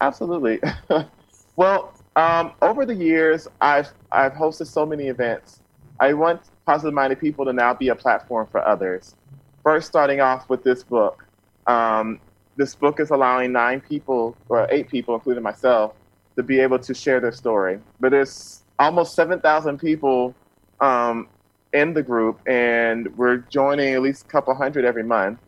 [0.00, 0.60] Absolutely.
[1.56, 5.60] well, um, over the years, I've I've hosted so many events.
[6.00, 9.14] I want positive minded people to now be a platform for others.
[9.62, 11.24] First, starting off with this book.
[11.66, 12.20] Um,
[12.56, 15.94] this book is allowing nine people, or eight people, including myself,
[16.36, 17.78] to be able to share their story.
[18.00, 20.34] But there's almost 7,000 people
[20.80, 21.28] um,
[21.76, 25.38] in the group, and we're joining at least a couple hundred every month.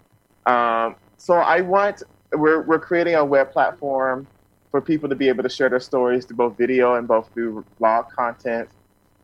[0.47, 4.27] Um, so I want, we're, we're creating a web platform
[4.71, 7.65] for people to be able to share their stories through both video and both through
[7.79, 8.69] blog content.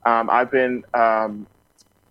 [0.07, 1.47] Um, I've been um,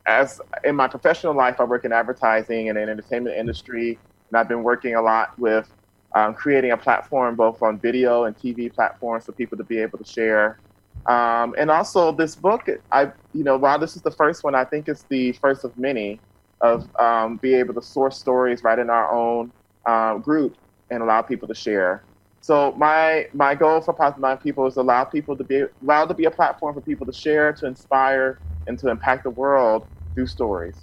[0.06, 3.98] as in my professional life, I work in advertising and in entertainment industry,
[4.30, 5.70] and I've been working a lot with
[6.16, 9.98] um, creating a platform both on video and TV platforms for people to be able
[9.98, 10.60] to share.
[11.06, 14.64] Um, and also, this book, I you know, while this is the first one, I
[14.64, 16.20] think it's the first of many
[16.62, 19.52] of um, be able to source stories right in our own
[19.86, 20.56] uh, group
[20.90, 22.04] and allow people to share.
[22.40, 26.14] So my my goal for Positive Mind People is allow people to be allowed to
[26.14, 30.28] be a platform for people to share, to inspire, and to impact the world through
[30.28, 30.76] stories.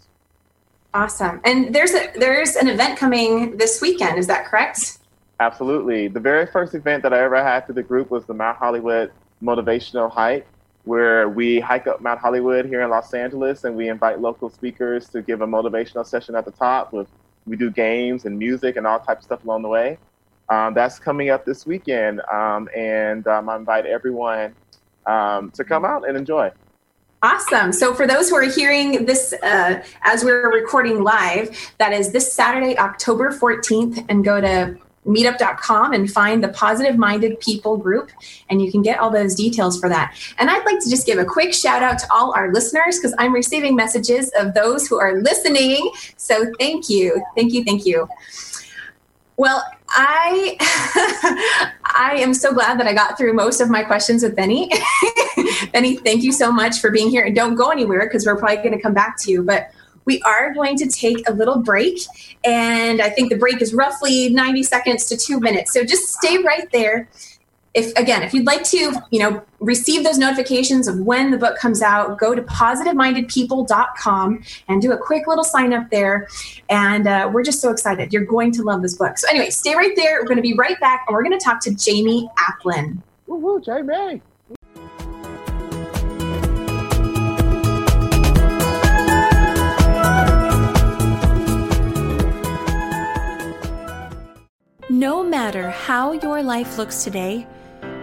[0.93, 1.41] Awesome.
[1.45, 4.19] And there's a there's an event coming this weekend.
[4.19, 4.99] Is that correct?
[5.39, 6.09] Absolutely.
[6.09, 9.13] The very first event that I ever had to the group was the Mount Hollywood
[9.43, 10.47] Motivational Hike,
[10.85, 15.09] where we hike up Mount Hollywood here in Los Angeles, and we invite local speakers
[15.11, 16.93] to give a motivational session at the top.
[16.93, 17.09] With
[17.47, 19.99] we do games and music and all types of stuff along the way.
[20.49, 24.55] Um, that's coming up this weekend, um, and um, I invite everyone
[25.07, 26.51] um, to come out and enjoy.
[27.23, 27.73] Awesome.
[27.73, 32.33] So, for those who are hearing this uh, as we're recording live, that is this
[32.33, 34.77] Saturday, October 14th, and go to
[35.07, 38.11] meetup.com and find the positive minded people group
[38.51, 40.15] and you can get all those details for that.
[40.39, 43.15] And i'd like to just give a quick shout out to all our listeners because
[43.19, 45.91] i'm receiving messages of those who are listening.
[46.17, 47.23] So thank you.
[47.35, 47.65] Thank you.
[47.65, 48.09] Thank you.
[49.37, 50.57] Well i
[51.85, 54.71] i am so glad that i got through most of my questions with bennie.
[55.73, 57.25] Bennie thank you so much for being here.
[57.25, 59.43] And don't go anywhere because we're probably going to come back to you.
[59.43, 59.71] But
[60.05, 62.01] we are going to take a little break.
[62.45, 65.73] And I think the break is roughly 90 seconds to two minutes.
[65.73, 67.09] So just stay right there.
[67.73, 71.57] If again, if you'd like to, you know, receive those notifications of when the book
[71.57, 76.27] comes out, go to positivemindedpeople.com and do a quick little sign up there.
[76.69, 78.13] And uh, we're just so excited.
[78.13, 79.19] You're going to love this book.
[79.19, 80.21] So anyway, stay right there.
[80.21, 83.01] We're going to be right back, and we're going to talk to Jaime Aplin.
[83.29, 84.21] Woohoo, Jaime!
[94.91, 97.47] No matter how your life looks today,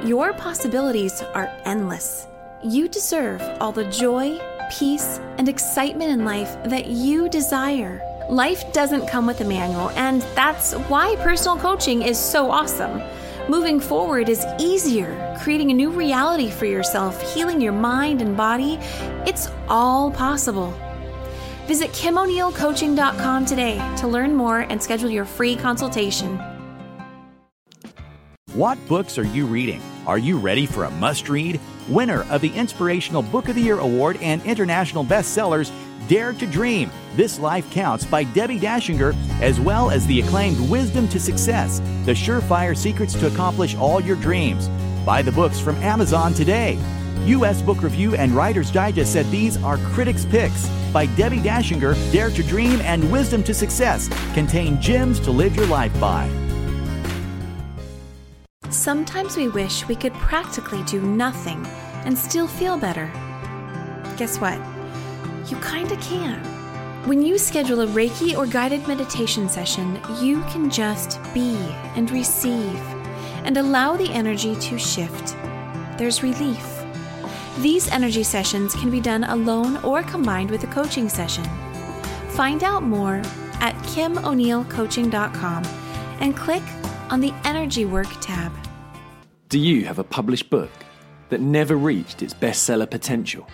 [0.06, 2.28] your possibilities are endless.
[2.64, 4.40] You deserve all the joy,
[4.72, 8.02] peace, and excitement in life that you desire.
[8.30, 13.02] Life doesn't come with a manual, and that's why personal coaching is so awesome.
[13.50, 18.80] Moving forward is easier, creating a new reality for yourself, healing your mind and body.
[19.28, 20.74] It's all possible.
[21.66, 26.40] Visit KimO'NeillCoaching.com today to learn more and schedule your free consultation.
[28.58, 29.84] What books are you reading?
[30.08, 31.60] Are you ready for a must read?
[31.88, 35.72] Winner of the Inspirational Book of the Year Award and international bestsellers,
[36.08, 41.08] Dare to Dream This Life Counts by Debbie Dashinger, as well as the acclaimed Wisdom
[41.10, 44.70] to Success The Surefire Secrets to Accomplish All Your Dreams.
[45.06, 46.80] Buy the books from Amazon today.
[47.26, 47.62] U.S.
[47.62, 51.94] Book Review and Writer's Digest said these are critics' picks by Debbie Dashinger.
[52.12, 56.47] Dare to Dream, and Wisdom to Success contain gems to live your life by.
[58.70, 61.66] Sometimes we wish we could practically do nothing
[62.06, 63.12] and still feel better.
[64.18, 64.60] Guess what?
[65.50, 66.44] You kinda can.
[67.08, 71.56] When you schedule a Reiki or guided meditation session, you can just be
[71.96, 72.82] and receive
[73.46, 75.38] and allow the energy to shift.
[75.98, 76.68] There's relief.
[77.60, 81.46] These energy sessions can be done alone or combined with a coaching session.
[82.32, 83.22] Find out more
[83.62, 85.64] at KimO'NeillCoaching.com
[86.20, 86.64] and click
[87.10, 88.52] on the Energy Work tab.
[89.50, 90.72] Do you have a published book
[91.30, 93.48] that never reached its bestseller potential?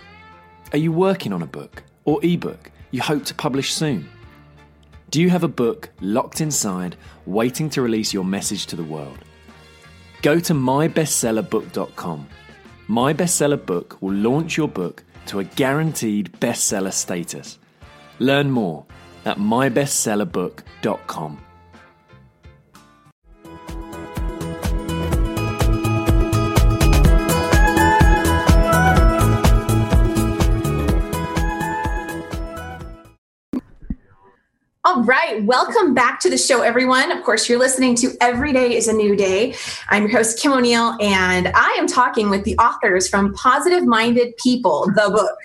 [0.72, 4.08] Are you working on a book or ebook you hope to publish soon?
[5.10, 9.18] Do you have a book locked inside, waiting to release your message to the world?
[10.22, 12.26] Go to mybestsellerbook.com.
[12.88, 17.58] My Bestseller Book will launch your book to a guaranteed bestseller status.
[18.18, 18.84] Learn more
[19.24, 21.40] at mybestsellerbook.com.
[34.94, 37.10] All right, welcome back to the show, everyone.
[37.10, 39.56] Of course, you're listening to Every Day is a New Day.
[39.88, 44.36] I'm your host, Kim O'Neill, and I am talking with the authors from Positive Minded
[44.36, 45.36] People, the book.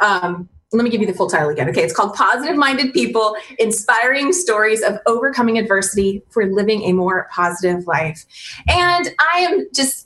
[0.00, 1.68] Um, let me give you the full title again.
[1.68, 7.28] Okay, it's called Positive Minded People Inspiring Stories of Overcoming Adversity for Living a More
[7.30, 8.24] Positive Life.
[8.66, 10.05] And I am just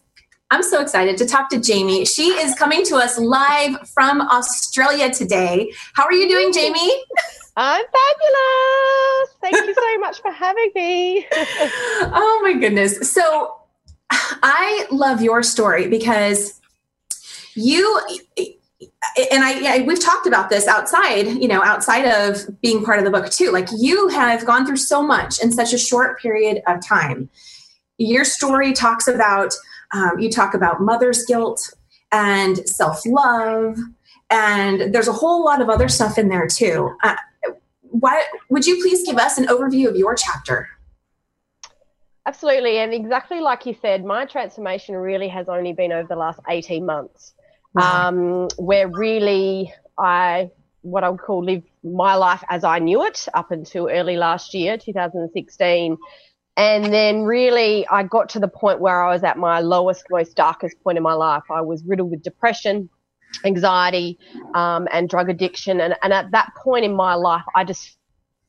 [0.53, 2.05] I'm so excited to talk to Jaime.
[2.05, 5.73] She is coming to us live from Australia today.
[5.95, 6.91] How are you doing, Jaime?
[7.57, 9.37] I'm fabulous.
[9.41, 11.27] Thank you so much for having me.
[11.33, 13.13] oh my goodness.
[13.13, 13.59] So
[14.11, 16.61] I love your story because
[17.55, 18.01] you
[19.31, 23.05] and I yeah, we've talked about this outside, you know, outside of being part of
[23.05, 23.53] the book too.
[23.53, 27.31] Like you have gone through so much in such a short period of time.
[27.99, 29.55] Your story talks about
[29.93, 31.75] um, you talk about mother's guilt
[32.13, 33.77] and self-love
[34.31, 36.97] and there's a whole lot of other stuff in there too.
[37.03, 37.17] Uh,
[37.83, 40.69] why would you please give us an overview of your chapter?
[42.27, 46.39] Absolutely, and exactly like you said, my transformation really has only been over the last
[46.49, 47.35] eighteen months,
[47.75, 48.09] wow.
[48.09, 50.51] um, where really I
[50.83, 54.55] what I would call live my life as I knew it up until early last
[54.55, 55.99] year, 2016.
[56.61, 60.37] And then really, I got to the point where I was at my lowest, most
[60.37, 61.45] darkest point in my life.
[61.51, 62.91] I was riddled with depression,
[63.47, 64.19] anxiety
[64.55, 65.81] um, and drug addiction.
[65.81, 67.97] And, and at that point in my life, I just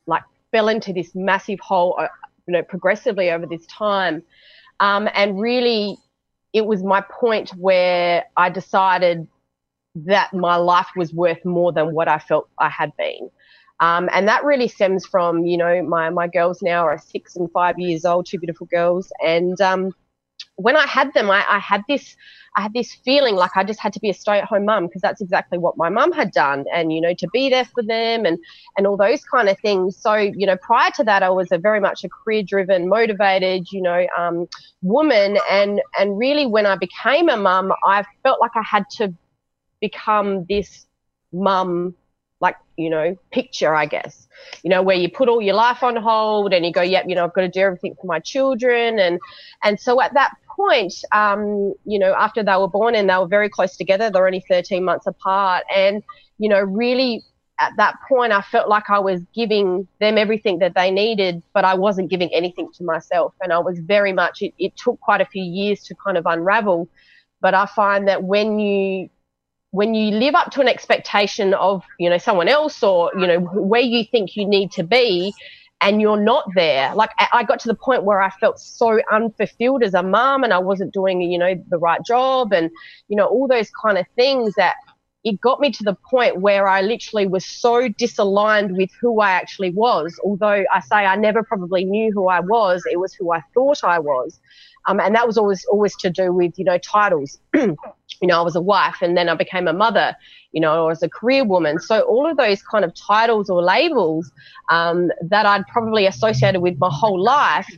[0.07, 2.09] like fell into this massive hole, uh,
[2.47, 4.23] you know, progressively over this time.
[4.81, 5.95] Um, and really,
[6.51, 9.25] it was my point where I decided
[9.95, 13.29] that my life was worth more than what I felt I had been.
[13.81, 17.51] Um, and that really stems from, you know, my, my girls now are six and
[17.51, 19.11] five years old, two beautiful girls.
[19.25, 19.91] And um,
[20.55, 22.15] when I had them, I, I had this
[22.55, 24.87] I had this feeling like I just had to be a stay at home mum
[24.87, 27.81] because that's exactly what my mum had done and, you know, to be there for
[27.81, 28.37] them and,
[28.77, 29.95] and all those kind of things.
[29.95, 33.71] So, you know, prior to that, I was a very much a career driven, motivated,
[33.71, 34.49] you know, um,
[34.81, 35.37] woman.
[35.49, 39.13] And, and really when I became a mum, I felt like I had to
[39.79, 40.87] become this
[41.31, 41.95] mum
[42.41, 44.27] like you know picture i guess
[44.63, 47.15] you know where you put all your life on hold and you go yep you
[47.15, 49.19] know i've got to do everything for my children and
[49.63, 53.27] and so at that point, um, you know, after they were born and they were
[53.27, 55.63] very close together, they're only 13 months apart.
[55.75, 56.03] And,
[56.37, 57.23] you know, really
[57.59, 61.63] at that point, I felt like I was giving them everything that they needed, but
[61.63, 63.33] I wasn't giving anything to myself.
[63.41, 66.25] And I was very much, it, it took quite a few years to kind of
[66.25, 66.89] unravel.
[67.39, 69.09] But I find that when you,
[69.71, 73.39] when you live up to an expectation of, you know, someone else or, you know,
[73.39, 75.33] where you think you need to be,
[75.81, 76.93] and you're not there.
[76.93, 80.53] Like I got to the point where I felt so unfulfilled as a mom and
[80.53, 82.69] I wasn't doing, you know, the right job and,
[83.07, 84.75] you know, all those kind of things that
[85.23, 89.31] it got me to the point where I literally was so disaligned with who I
[89.31, 90.19] actually was.
[90.23, 93.83] Although I say I never probably knew who I was, it was who I thought
[93.83, 94.39] I was.
[94.87, 97.39] Um, and that was always always to do with you know titles.
[98.21, 100.15] you know, I was a wife, and then I became a mother.
[100.51, 101.79] You know, or as a career woman.
[101.79, 104.29] So all of those kind of titles or labels
[104.69, 107.69] um, that I'd probably associated with my whole life,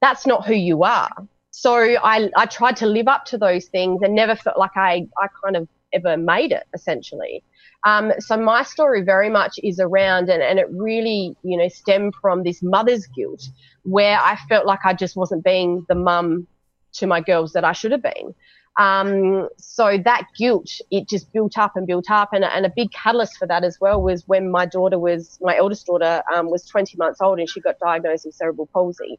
[0.00, 1.10] that's not who you are.
[1.50, 5.06] So I I tried to live up to those things and never felt like I
[5.18, 7.42] I kind of ever made it essentially.
[7.84, 12.14] Um, so my story very much is around, and, and it really, you know, stemmed
[12.20, 13.46] from this mother's guilt
[13.82, 16.46] where I felt like I just wasn't being the mum
[16.94, 18.34] to my girls that I should have been.
[18.76, 22.32] Um, so that guilt, it just built up and built up.
[22.32, 25.56] And, and, a big catalyst for that as well was when my daughter was, my
[25.56, 29.18] eldest daughter um, was 20 months old and she got diagnosed with cerebral palsy.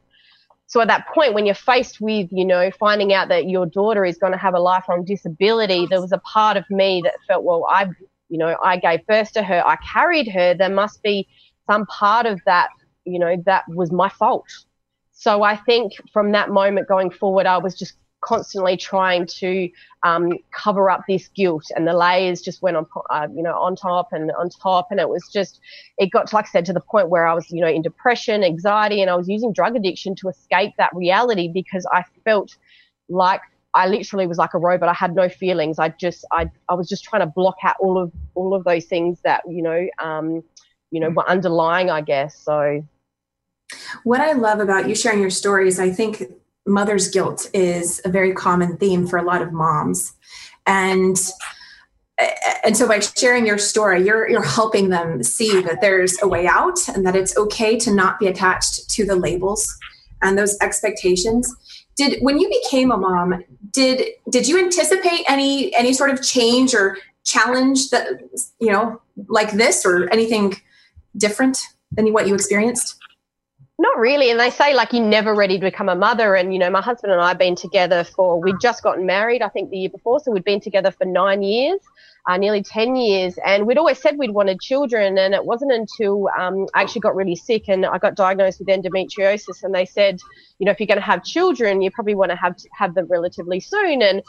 [0.66, 4.04] So at that point, when you're faced with, you know, finding out that your daughter
[4.04, 7.44] is going to have a lifelong disability, there was a part of me that felt,
[7.44, 7.86] well, I,
[8.28, 10.54] you know, I gave birth to her, I carried her.
[10.54, 11.28] There must be
[11.66, 12.68] some part of that
[13.06, 14.46] you know, that was my fault.
[15.12, 17.94] So I think from that moment going forward, I was just
[18.26, 19.70] constantly trying to
[20.02, 23.76] um, cover up this guilt, and the layers just went on, uh, you know, on
[23.76, 25.60] top and on top, and it was just,
[25.98, 27.82] it got, to like I said, to the point where I was, you know, in
[27.82, 32.56] depression, anxiety, and I was using drug addiction to escape that reality because I felt
[33.08, 33.40] like
[33.74, 34.88] I literally was like a robot.
[34.88, 35.78] I had no feelings.
[35.78, 38.86] I just, I, I was just trying to block out all of all of those
[38.86, 40.42] things that, you know, um,
[40.90, 42.38] you know, were underlying, I guess.
[42.38, 42.82] So
[44.04, 46.22] What I love about you sharing your stories, I think
[46.66, 50.12] mother's guilt is a very common theme for a lot of moms.
[50.66, 51.16] And
[52.64, 56.46] and so by sharing your story you're you're helping them see that there's a way
[56.46, 59.76] out and that it's okay to not be attached to the labels
[60.22, 61.54] and those expectations
[61.96, 66.74] did when you became a mom did did you anticipate any any sort of change
[66.74, 68.08] or challenge that
[68.60, 70.54] you know like this or anything
[71.18, 71.58] different
[71.92, 72.98] than what you experienced
[73.78, 74.30] not really.
[74.30, 76.34] And they say like you're never ready to become a mother.
[76.34, 79.42] And you know, my husband and I have been together for we'd just gotten married,
[79.42, 81.80] I think the year before, so we'd been together for nine years,
[82.26, 85.18] uh, nearly ten years, and we'd always said we'd wanted children.
[85.18, 88.68] And it wasn't until um, I actually got really sick and I got diagnosed with
[88.68, 90.20] endometriosis, and they said,
[90.58, 93.06] you know, if you're going to have children, you probably want to have have them
[93.10, 94.00] relatively soon.
[94.00, 94.22] And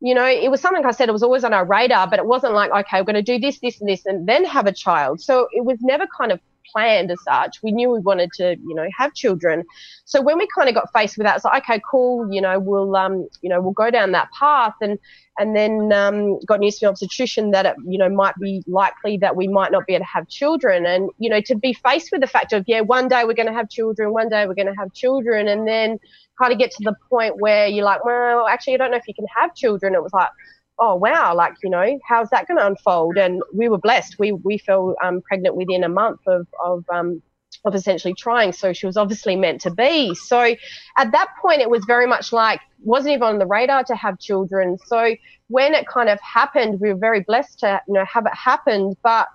[0.00, 2.26] you know, it was something I said it was always on our radar, but it
[2.26, 4.72] wasn't like, okay, we're going to do this, this, and this, and then have a
[4.72, 5.20] child.
[5.20, 6.40] So it was never kind of
[6.70, 7.62] planned as such.
[7.62, 9.64] We knew we wanted to, you know, have children.
[10.04, 12.58] So when we kind of got faced with that, it's like, okay, cool, you know,
[12.58, 14.98] we'll, um, you know, we'll go down that path, and
[15.38, 19.34] and then um, got news from obstetrician that it, you know, might be likely that
[19.34, 22.20] we might not be able to have children, and you know, to be faced with
[22.20, 24.66] the fact of, yeah, one day we're going to have children, one day we're going
[24.66, 25.98] to have children, and then
[26.40, 29.08] kind of get to the point where you're like, well, actually, I don't know if
[29.08, 29.94] you can have children.
[29.94, 30.30] It was like,
[30.78, 33.16] oh wow, like you know, how's that going to unfold?
[33.16, 34.18] And we were blessed.
[34.18, 37.22] We we fell um, pregnant within a month of of um,
[37.64, 38.52] of essentially trying.
[38.52, 40.14] So she was obviously meant to be.
[40.14, 40.54] So
[40.98, 44.18] at that point, it was very much like wasn't even on the radar to have
[44.18, 44.78] children.
[44.86, 45.14] So
[45.48, 48.96] when it kind of happened, we were very blessed to you know have it happen,
[49.02, 49.28] but.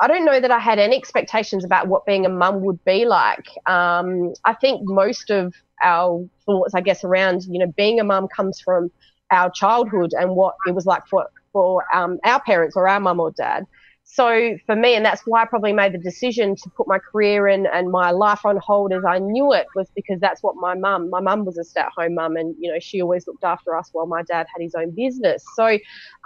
[0.00, 3.04] I don't know that I had any expectations about what being a mum would be
[3.04, 3.46] like.
[3.66, 5.54] Um, I think most of
[5.84, 8.90] our thoughts, I guess, around you know being a mum comes from
[9.34, 13.20] our childhood and what it was like for for um, our parents or our mum
[13.20, 13.66] or dad.
[14.06, 17.48] So for me, and that's why I probably made the decision to put my career
[17.48, 20.74] in and my life on hold as I knew it was because that's what my
[20.74, 23.44] mum, my mum was a stay at home mum and, you know, she always looked
[23.44, 25.42] after us while my dad had his own business.
[25.56, 25.78] So,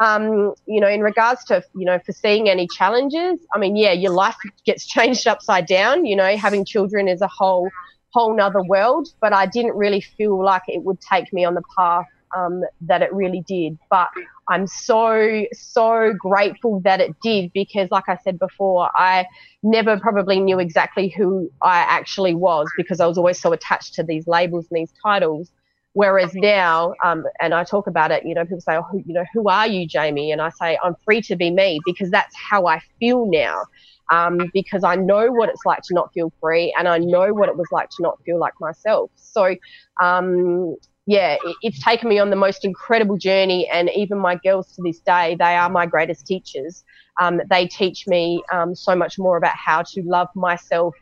[0.03, 4.13] um, you know, in regards to, you know, foreseeing any challenges, I mean, yeah, your
[4.13, 4.37] life
[4.67, 7.71] gets changed upside down, you know, having children is a whole,
[8.13, 11.63] whole nother world, but I didn't really feel like it would take me on the
[11.77, 12.07] path
[12.37, 13.79] um, that it really did.
[13.91, 14.09] But
[14.49, 19.27] I'm so, so grateful that it did because, like I said before, I
[19.63, 24.03] never probably knew exactly who I actually was because I was always so attached to
[24.03, 25.51] these labels and these titles.
[25.95, 29.25] Whereas now, um, and I talk about it, you know, people say, oh, you know,
[29.35, 30.31] who are you, Jaime?
[30.31, 33.63] And I say, I'm free to be me because that's how I feel now.
[34.11, 37.49] Um, because I know what it's like to not feel free and I know what
[37.49, 39.11] it was like to not feel like myself.
[39.17, 39.55] So,
[40.01, 40.77] um,
[41.09, 43.67] yeah, it's taken me on the most incredible journey.
[43.73, 46.85] And even my girls to this day, they are my greatest teachers.
[47.19, 50.95] Um, they teach me um, so much more about how to love myself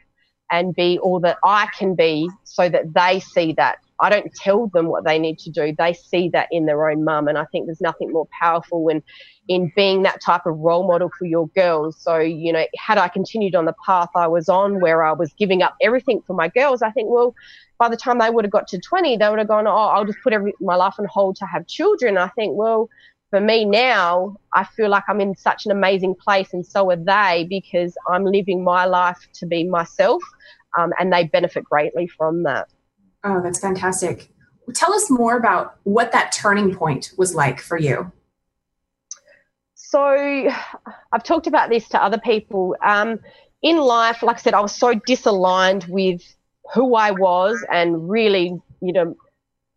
[0.53, 3.79] and be all that I can be so that they see that.
[3.99, 5.75] I don't tell them what they need to do.
[5.77, 7.27] They see that in their own mum.
[7.27, 9.03] And I think there's nothing more powerful in,
[9.49, 11.97] in being that type of role model for your girls.
[12.01, 15.33] So, you know, had I continued on the path I was on where I was
[15.35, 17.35] giving up everything for my girls, I think, well,
[17.79, 20.05] by the time they would have got to 20, they would have gone, oh, I'll
[20.05, 22.19] just put every, my life on hold to have children.
[22.19, 22.89] I think, well,
[23.31, 26.97] for me now, I feel like I'm in such an amazing place, and so are
[26.97, 30.23] they because I'm living my life to be myself,
[30.79, 32.69] um, and they benefit greatly from that.
[33.25, 34.31] Oh, that's fantastic.
[34.75, 38.11] Tell us more about what that turning point was like for you.
[39.89, 40.01] So,
[41.13, 42.75] I've talked about this to other people.
[42.85, 43.21] Um,
[43.63, 46.23] in life, like I said, I was so disaligned with
[46.75, 49.17] who I was and really, you know,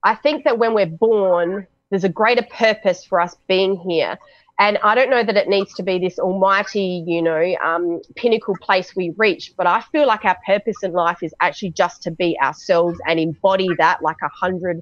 [0.03, 4.17] I think that when we're born, there's a greater purpose for us being here.
[4.57, 8.55] And I don't know that it needs to be this almighty, you know, um, pinnacle
[8.63, 12.11] place we reach, but I feel like our purpose in life is actually just to
[12.11, 14.81] be ourselves and embody that like 120%.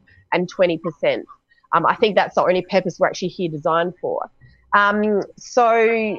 [1.74, 4.32] Um, I think that's the only purpose we're actually here designed for.
[4.74, 6.18] Um, so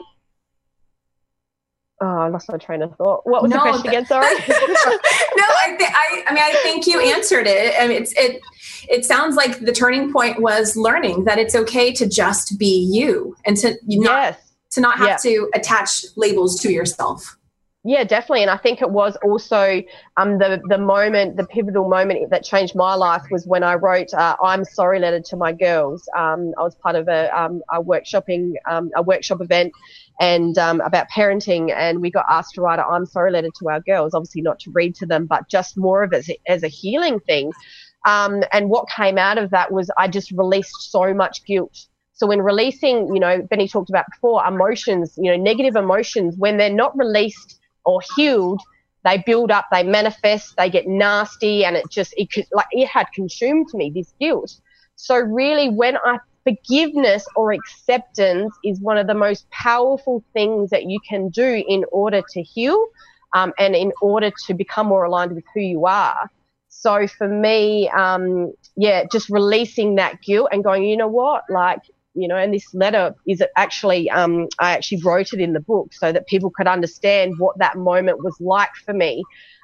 [2.01, 3.27] Oh, I lost my train of thought.
[3.27, 4.07] What was no, the question again?
[4.07, 4.25] Sorry.
[4.31, 7.75] no, I, th- I, I mean, I think you answered it.
[7.79, 8.41] I mean, it's it.
[8.89, 13.37] It sounds like the turning point was learning that it's okay to just be you
[13.45, 14.55] and to not yes.
[14.73, 17.37] to not have to attach labels to yourself.
[17.85, 18.43] Yeah, definitely.
[18.43, 19.83] And I think it was also
[20.17, 24.13] um, the the moment, the pivotal moment that changed my life was when I wrote
[24.13, 26.07] uh, "I'm sorry" letter to my girls.
[26.17, 29.73] Um, I was part of a, um, a workshopping um, a workshop event
[30.21, 31.73] and um, about parenting.
[31.73, 34.59] And we got asked to write a I'm sorry letter to our girls, obviously not
[34.61, 37.53] to read to them, but just more of it as a healing thing.
[38.07, 41.77] Um, and what came out of that was I just released so much guilt.
[42.15, 46.57] So in releasing, you know, Bennie talked about before, emotions, you know, negative emotions, when
[46.57, 47.55] they're not released
[47.89, 48.61] or healed,
[49.05, 52.87] they build up, they manifest, they get nasty, and it just it could like it
[52.87, 54.61] had consumed me this guilt.
[54.97, 56.19] So really, when I
[56.49, 61.85] forgiveness or acceptance is one of the most powerful things that you can do in
[61.93, 62.87] order to heal
[63.35, 66.31] um, and in order to become more aligned with who you are.
[66.69, 71.83] So for me, um, yeah, just releasing that guilt and going, you know what, like
[72.15, 75.93] you know, and this letter is actually, um, I actually wrote it in the book
[75.93, 79.23] so that people could understand what that moment was like for me,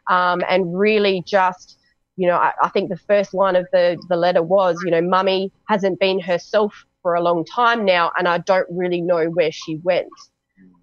[0.08, 1.78] um, and really just,
[2.16, 5.02] you know, I, I, think the first line of the the letter was, you know,
[5.02, 9.52] mummy hasn't been herself for a long time now, and I don't really know where
[9.52, 10.08] she went.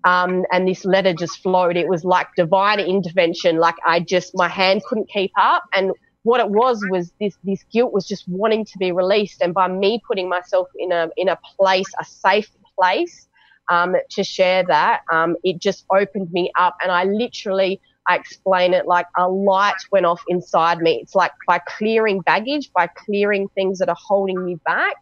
[0.04, 1.78] Um, and this letter just flowed.
[1.78, 3.58] It was like divine intervention.
[3.58, 5.92] Like I just, my hand couldn't keep up, and
[6.24, 9.68] what it was was this this guilt was just wanting to be released, and by
[9.68, 13.28] me putting myself in a in a place, a safe place,
[13.70, 17.82] um, to share that, um, it just opened me up, and I literally.
[18.08, 21.00] I explain it like a light went off inside me.
[21.04, 24.96] It's like by clearing baggage, by clearing things that are holding you back,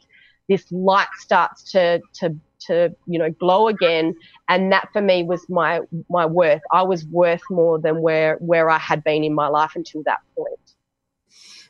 [0.49, 2.35] this light starts to to
[2.67, 4.13] to you know glow again
[4.49, 8.69] and that for me was my my worth i was worth more than where where
[8.69, 10.75] i had been in my life until that point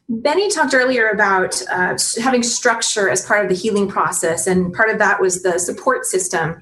[0.09, 4.89] Bennie talked earlier about uh, having structure as part of the healing process, and part
[4.89, 6.59] of that was the support system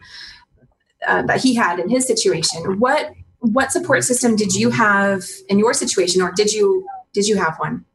[1.07, 2.79] uh, that he had in his situation.
[2.79, 7.37] What what support system did you have in your situation, or did you did you
[7.37, 7.85] have one?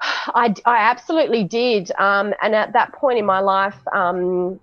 [0.00, 4.60] I, I absolutely did, um, and at that point in my life, um,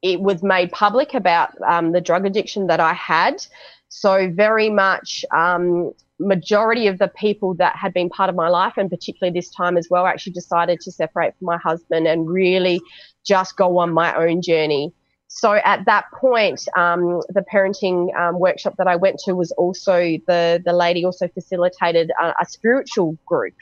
[0.00, 3.44] it was made public about um, the drug addiction that I had.
[3.90, 8.74] So very much um, majority of the people that had been part of my life,
[8.76, 12.80] and particularly this time as well, actually decided to separate from my husband and really
[13.24, 14.92] just go on my own journey.
[15.28, 19.98] So at that point, um, the parenting um, workshop that I went to was also
[20.26, 23.54] the the lady also facilitated a, a spiritual group.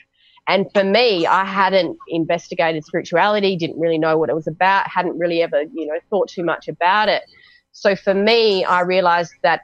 [0.48, 5.18] And for me, I hadn't investigated spirituality, didn't really know what it was about, hadn't
[5.18, 7.24] really ever, you know, thought too much about it.
[7.72, 9.62] So for me, I realized that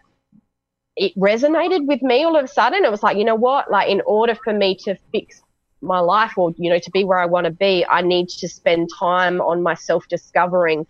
[0.96, 2.84] it resonated with me all of a sudden.
[2.84, 3.70] It was like, you know what?
[3.70, 5.42] Like, in order for me to fix
[5.80, 8.48] my life or, you know, to be where I want to be, I need to
[8.48, 10.86] spend time on myself discovering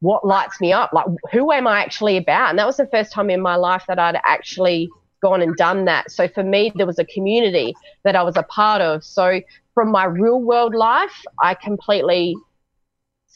[0.00, 0.92] what lights me up.
[0.92, 2.50] Like, who am I actually about?
[2.50, 4.88] And that was the first time in my life that I'd actually
[5.20, 6.10] gone and done that.
[6.10, 7.74] So for me, there was a community
[8.04, 9.02] that I was a part of.
[9.02, 9.40] So
[9.74, 12.36] from my real world life, I completely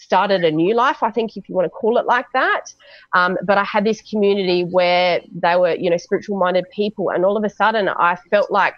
[0.03, 2.75] started a new life, I think, if you want to call it like that.
[3.15, 7.11] Um, but I had this community where they were, you know, spiritual minded people.
[7.11, 8.75] And all of a sudden, I felt like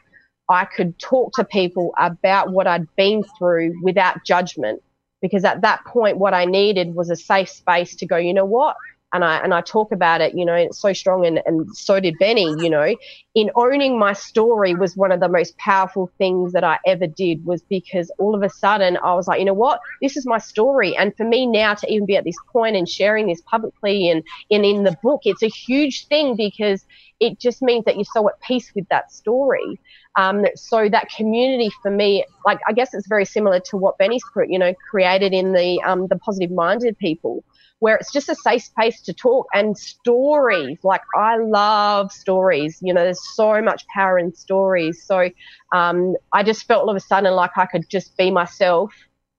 [0.48, 4.82] I could talk to people about what I'd been through without judgment.
[5.22, 8.44] Because at that point, what I needed was a safe space to go, you know
[8.44, 8.76] what?
[9.14, 12.00] And I and I talk about it, you know, it's so strong and, and so
[12.00, 12.94] did Bennie, you know,
[13.34, 17.44] in owning my story was one of the most powerful things that I ever did
[17.46, 20.38] was because all of a sudden I was like, you know what, this is my
[20.38, 20.96] story.
[20.96, 24.24] And for me now to even be at this point and sharing this publicly and,
[24.50, 26.84] and in the book, it's a huge thing because
[27.20, 29.78] it just means that you're so at peace with that story.
[30.16, 34.24] Um, so that community for me, like I guess it's very similar to what Bennie's,
[34.48, 37.44] you know, created in the um, the positive minded people
[37.84, 40.78] where it's just a safe space to talk and stories.
[40.82, 42.78] Like I love stories.
[42.80, 45.02] You know, there's so much power in stories.
[45.04, 45.28] So
[45.70, 48.94] um, I just felt all of a sudden like I could just be myself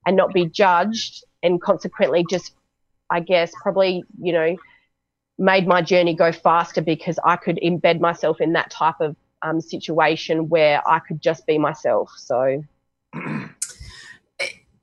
[0.06, 2.54] and not be judged, and consequently just,
[3.10, 4.56] I guess, probably you know,
[5.39, 9.60] made my journey go faster because I could embed myself in that type of um,
[9.60, 12.12] situation where I could just be myself.
[12.16, 12.64] So.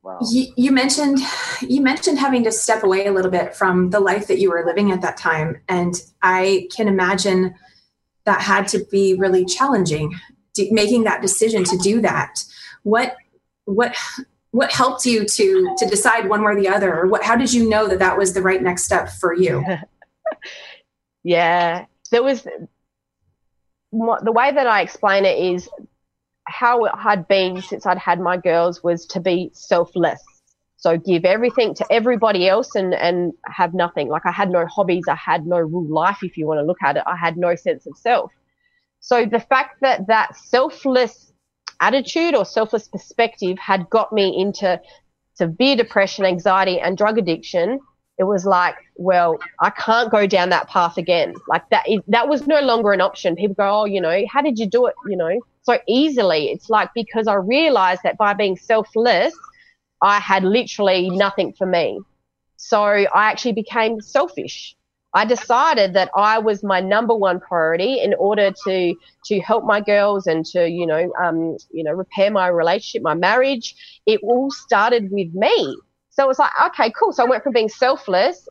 [0.03, 0.19] Wow.
[0.29, 1.21] You, you, mentioned
[1.61, 4.65] you mentioned having to step away a little bit from the life that you were
[4.67, 7.55] living at that time, and I can imagine
[8.25, 10.13] that had to be really challenging.
[10.71, 12.45] making that decision to do that,
[12.83, 13.17] what
[13.65, 13.97] what
[14.51, 17.23] what helped you to to decide one way or the other, or what?
[17.23, 19.65] How did you know that that was the right next step for you?
[21.23, 25.69] yeah, there was the way that I explain it is
[26.53, 30.23] how it had been since I'd had my girls was to be selfless.
[30.77, 34.09] So give everything to everybody else and, and have nothing.
[34.09, 35.05] Like I had no hobbies.
[35.09, 37.05] I had no real life, if you want to look at it.
[37.07, 38.33] I had no sense of self.
[39.01, 41.33] So the fact that that selfless
[41.81, 44.81] attitude or selfless perspective had got me into
[45.35, 47.81] severe depression, anxiety, and drug addiction,
[48.19, 51.35] it was like, well, I can't go down that path again.
[51.49, 53.37] Like that, that was no longer an option.
[53.37, 54.95] People go, oh, you know, how did you do it?
[55.09, 56.51] You know, so easily.
[56.51, 59.35] It's like because I realized that by being selfless,
[60.03, 62.01] I had literally nothing for me.
[62.57, 64.77] So I actually became selfish.
[65.15, 68.95] I decided that I was my number one priority in order to
[69.27, 73.15] to help my girls and to you know um, you know repair my relationship, my
[73.15, 73.75] marriage.
[74.07, 75.77] It all started with me.
[76.11, 77.13] So it was like, okay, cool.
[77.13, 78.49] So I went from being selfless,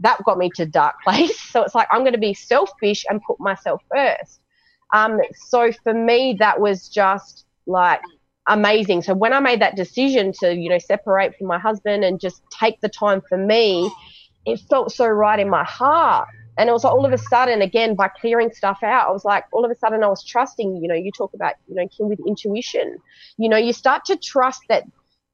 [0.00, 1.38] that got me to dark place.
[1.40, 4.41] So it's like I'm going to be selfish and put myself first.
[4.92, 8.00] Um, so for me, that was just like
[8.48, 9.02] amazing.
[9.02, 12.42] So when I made that decision to, you know, separate from my husband and just
[12.58, 13.90] take the time for me,
[14.44, 16.28] it felt so right in my heart.
[16.58, 19.44] And it was all of a sudden, again, by clearing stuff out, I was like,
[19.52, 20.76] all of a sudden, I was trusting.
[20.82, 22.98] You know, you talk about, you know, Kim with intuition.
[23.38, 24.84] You know, you start to trust that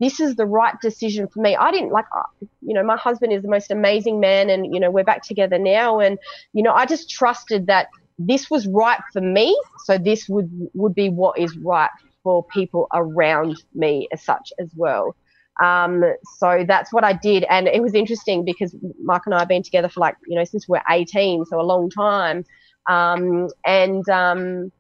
[0.00, 1.56] this is the right decision for me.
[1.56, 2.22] I didn't like, uh,
[2.62, 5.58] you know, my husband is the most amazing man, and you know, we're back together
[5.58, 6.18] now, and
[6.52, 7.88] you know, I just trusted that
[8.18, 11.90] this was right for me, so this would would be what is right
[12.22, 15.14] for people around me as such as well.
[15.62, 16.04] Um,
[16.38, 17.44] so that's what I did.
[17.50, 20.44] And it was interesting because Mark and I have been together for like, you know,
[20.44, 22.44] since we're 18, so a long time.
[22.88, 24.72] Um, and um,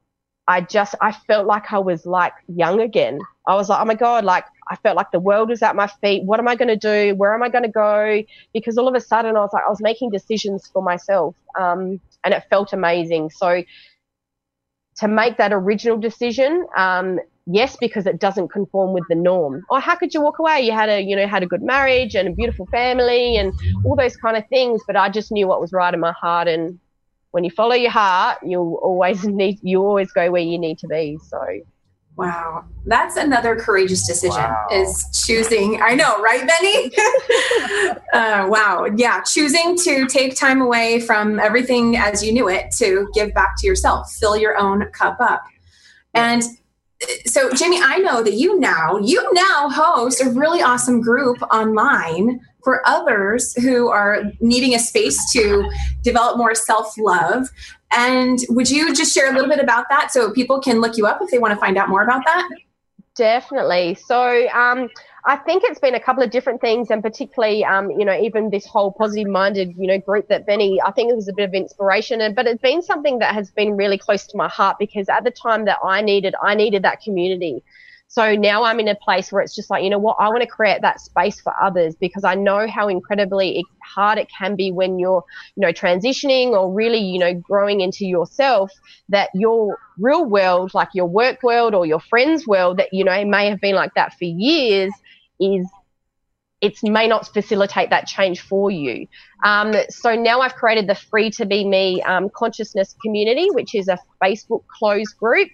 [0.46, 3.18] I just, I felt like I was like young again.
[3.46, 5.88] I was like, oh my God, like I felt like the world was at my
[6.00, 6.24] feet.
[6.24, 7.14] What am I going to do?
[7.16, 8.22] Where am I going to go?
[8.54, 11.34] Because all of a sudden I was like, I was making decisions for myself.
[11.58, 13.30] Um, and it felt amazing.
[13.30, 13.62] So
[14.98, 19.64] to make that original decision, um, yes, because it doesn't conform with the norm.
[19.70, 20.60] Or how could you walk away?
[20.60, 23.52] You had a, you know, had a good marriage and a beautiful family and
[23.84, 24.82] all those kind of things.
[24.86, 26.48] But I just knew what was right in my heart.
[26.48, 26.78] And
[27.30, 30.88] when you follow your heart, you'll always need, you always go where you need to
[30.88, 31.18] be.
[31.28, 31.40] So
[32.18, 32.64] Wow.
[32.84, 34.66] That's another courageous decision wow.
[34.72, 35.80] is choosing.
[35.80, 36.90] I know, right, Bennie?
[38.12, 38.88] uh, wow.
[38.96, 39.22] Yeah.
[39.22, 43.68] Choosing to take time away from everything as you knew it to give back to
[43.68, 45.44] yourself, fill your own cup up.
[46.12, 51.00] And uh, so, Jaime, I know that you now, you now host a really awesome
[51.00, 55.70] group online for others who are needing a space to
[56.02, 57.48] develop more self love.
[57.92, 61.06] And would you just share a little bit about that so people can look you
[61.06, 62.48] up if they want to find out more about that?
[63.14, 63.94] Definitely.
[63.94, 64.88] So, um,
[65.24, 68.48] I think it's been a couple of different things, and particularly, um, you know, even
[68.48, 71.54] this whole positive-minded, you know, group that Bennie, I think it was a bit of
[71.54, 75.08] inspiration, and but it's been something that has been really close to my heart because
[75.08, 77.62] at the time that I needed, I needed that community.
[78.10, 80.40] So now I'm in a place where it's just like, you know what, I want
[80.40, 84.72] to create that space for others because I know how incredibly hard it can be
[84.72, 85.22] when you're,
[85.56, 88.72] you know, transitioning or really, you know, growing into yourself
[89.10, 93.24] that your real world, like your work world or your friends world that, you know,
[93.26, 94.90] may have been like that for years
[95.38, 95.68] is
[96.60, 99.06] it may not facilitate that change for you.
[99.44, 103.86] Um, so now I've created the Free to Be Me um, consciousness community, which is
[103.88, 105.48] a Facebook closed group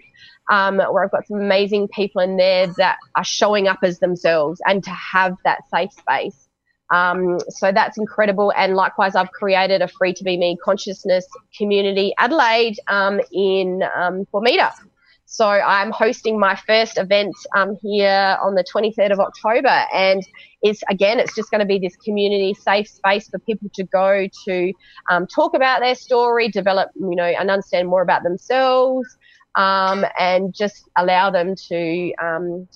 [0.51, 4.61] um, where I've got some amazing people in there that are showing up as themselves
[4.67, 6.49] and to have that safe space.
[6.91, 8.53] Um, so that's incredible.
[8.57, 11.27] And likewise, I've created a Free to Be Me consciousness
[11.57, 14.73] community Adelaide um, in um, Formita.
[15.27, 20.23] So I'm hosting my first event um, here on the 23rd of October, and
[20.63, 24.29] it's again, it's just going to be this community safe space for people to go
[24.45, 24.73] to
[25.11, 29.17] um, talk about their story, develop, you know, and understand more about themselves,
[29.57, 32.13] um, and just allow them to.
[32.23, 32.69] Um,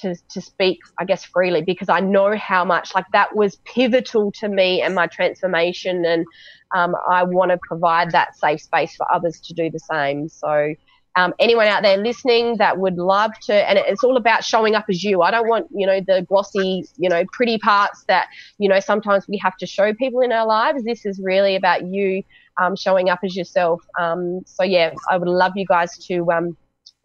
[0.00, 4.30] to, to speak, I guess, freely because I know how much like that was pivotal
[4.40, 6.04] to me and my transformation.
[6.04, 6.26] And
[6.74, 10.28] um, I want to provide that safe space for others to do the same.
[10.28, 10.74] So,
[11.16, 14.84] um, anyone out there listening that would love to, and it's all about showing up
[14.90, 15.22] as you.
[15.22, 18.26] I don't want, you know, the glossy, you know, pretty parts that,
[18.58, 20.84] you know, sometimes we have to show people in our lives.
[20.84, 22.22] This is really about you
[22.58, 23.82] um, showing up as yourself.
[23.98, 26.56] Um, so yeah, I would love you guys to um,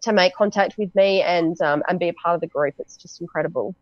[0.02, 2.76] to make contact with me and um, and be a part of the group.
[2.80, 3.76] It's just incredible.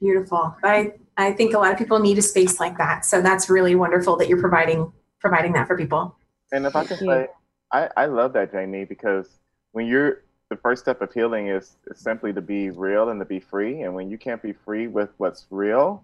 [0.00, 0.54] Beautiful.
[0.62, 3.04] I I think a lot of people need a space like that.
[3.04, 6.16] So that's really wonderful that you're providing providing that for people.
[6.52, 7.26] And if I can say,
[7.72, 9.28] I, I love that, Jaime, because
[9.72, 13.26] when you're the first step of healing is, is simply to be real and to
[13.26, 13.82] be free.
[13.82, 16.02] And when you can't be free with what's real,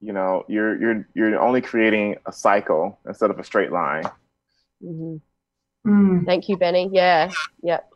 [0.00, 4.04] you know, you're you're you're only creating a cycle instead of a straight line.
[4.82, 5.16] Mm-hmm.
[5.86, 6.26] Mm.
[6.26, 6.90] Thank you, Bennie.
[6.92, 7.30] Yeah,
[7.62, 7.90] yep.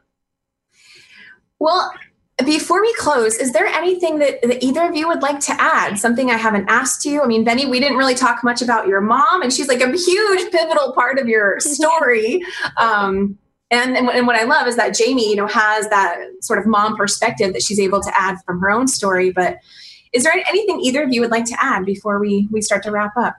[1.58, 1.92] Well,
[2.44, 5.98] before we close, is there anything that, that, either of you would like to add?
[5.98, 7.22] Something I haven't asked you?
[7.22, 9.90] I mean, Bennie, we didn't really talk much about your mom, and she's like a
[9.90, 12.42] huge pivotal part of your story.
[12.76, 13.38] Um,
[13.70, 16.66] and, and, and what I love is that Jaime, you know, has that sort of
[16.66, 19.30] mom perspective that she's able to add from her own story.
[19.30, 19.58] But
[20.14, 22.90] is there anything either of you would like to add before we we start to
[22.90, 23.36] wrap up?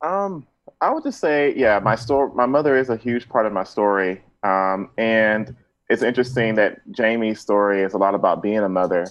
[0.00, 0.46] Um,
[0.80, 2.30] I would just say, yeah, my story.
[2.34, 5.54] My mother is a huge part of my story, um, and
[5.90, 9.08] it's interesting that Jaime's story is a lot about being a mother.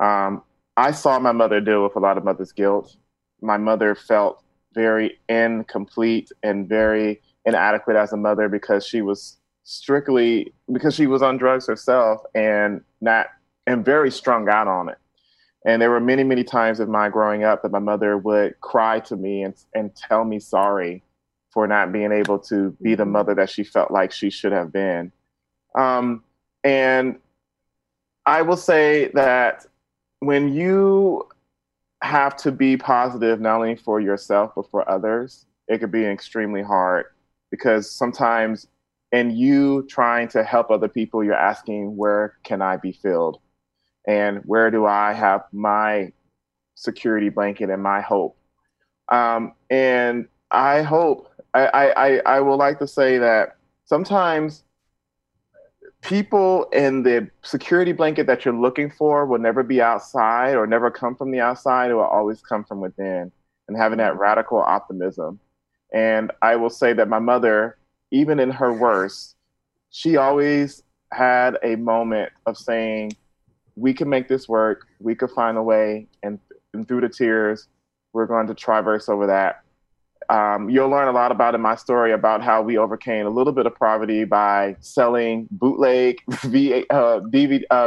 [0.00, 0.42] Um,
[0.76, 2.96] I saw my mother deal with a lot of mother's guilt.
[3.40, 4.42] My mother felt
[4.74, 11.22] very incomplete and very inadequate as a mother because she was strictly because she was
[11.22, 13.26] on drugs herself and not
[13.66, 14.98] and very strung out on it.
[15.64, 19.00] And there were many, many times in my growing up that my mother would cry
[19.00, 21.02] to me and, and tell me sorry
[21.50, 24.72] for not being able to be the mother that she felt like she should have
[24.72, 25.12] been.
[25.74, 26.24] Um,
[26.64, 27.18] and
[28.24, 29.66] I will say that
[30.20, 31.28] when you
[32.02, 36.62] have to be positive, not only for yourself, but for others, it could be extremely
[36.62, 37.06] hard
[37.50, 38.66] because sometimes
[39.12, 43.40] in you trying to help other people, you're asking, where can I be filled?
[44.10, 46.12] And where do I have my
[46.74, 48.36] security blanket and my hope?
[49.08, 54.64] Um, and I hope, I, I, I will like to say that sometimes
[56.00, 60.90] people in the security blanket that you're looking for will never be outside or never
[60.90, 61.92] come from the outside.
[61.92, 63.30] It will always come from within
[63.68, 65.38] and having that radical optimism.
[65.94, 67.78] And I will say that my mother,
[68.10, 69.36] even in her worst,
[69.90, 70.82] she always
[71.12, 73.12] had a moment of saying,
[73.80, 74.86] we can make this work.
[75.00, 76.06] We could find a way.
[76.22, 76.38] And,
[76.74, 77.68] and through the tears,
[78.12, 79.62] we're going to traverse over that
[80.30, 83.52] um, you'll learn a lot about in my story about how we overcame a little
[83.52, 87.20] bit of poverty by selling bootleg v, uh, uh,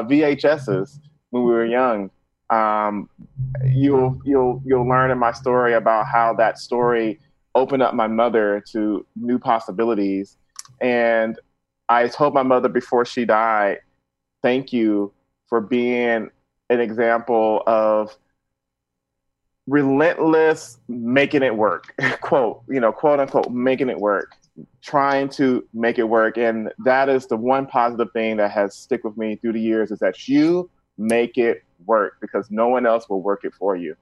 [0.03, 2.11] VHSs when we were young.
[2.49, 3.09] Um,
[3.65, 7.19] you'll you'll you'll learn in my story about how that story
[7.55, 10.37] opened up my mother to new possibilities.
[10.81, 11.39] And
[11.87, 13.79] I told my mother before she died,
[14.41, 15.13] "Thank you
[15.53, 16.31] for being
[16.71, 18.17] an example of
[19.67, 24.35] relentless making it work quote you know quote unquote making it work
[24.81, 26.37] trying to make it work.
[26.37, 29.91] And that is the one positive thing that has stick with me through the years
[29.91, 33.95] is that you make it work because no one else will work it for you.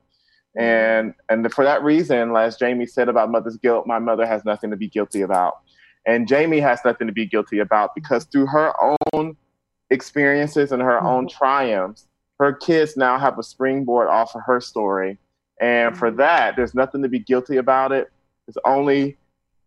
[0.58, 4.70] And and for that reason as jaime said about mother's guilt my mother has nothing
[4.72, 5.60] to be guilty about.
[6.06, 8.74] And jaime has nothing to be guilty about because through her
[9.14, 9.38] own
[9.92, 11.08] experiences and her mm-hmm.
[11.08, 12.08] own triumphs
[12.40, 15.20] her kids now have a springboard off of her story
[15.62, 16.18] and for mm-hmm.
[16.18, 18.12] that, there's nothing to be guilty about it.
[18.48, 19.18] It's only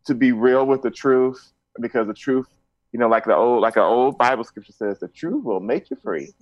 [0.07, 2.49] to be real with the truth because the truth,
[2.93, 5.89] you know, like the old like an old Bible scripture says, the truth will make
[5.91, 6.33] you free.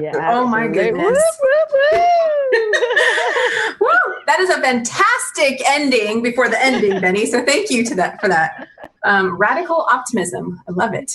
[0.00, 0.12] Yeah.
[0.32, 1.02] oh my goodness.
[3.80, 3.88] Woo,
[4.26, 7.26] that is a fantastic ending before the ending, Bennie.
[7.26, 8.68] So thank you to that for that.
[9.04, 10.60] Um, radical optimism.
[10.68, 11.12] I love it.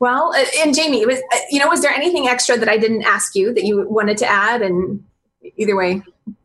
[0.00, 3.04] Well, uh, and Jaime, was uh, you know, was there anything extra that I didn't
[3.04, 4.62] ask you that you wanted to add?
[4.62, 5.04] And
[5.56, 6.02] either way,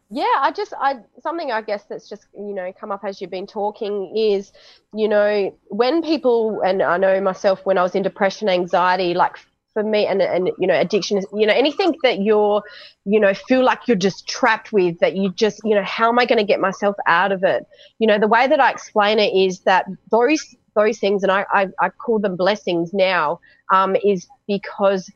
[0.09, 3.29] yeah i just i something i guess that's just you know come up as you've
[3.29, 4.51] been talking is
[4.93, 9.35] you know when people and i know myself when i was in depression anxiety like
[9.73, 12.63] for me and and you know addiction you know anything that you're
[13.05, 16.17] you know feel like you're just trapped with that you just you know how am
[16.17, 17.67] i going to get myself out of it
[17.99, 21.45] you know the way that i explain it is that those those things and i
[21.53, 23.39] i, I call them blessings now
[23.71, 25.11] um, is because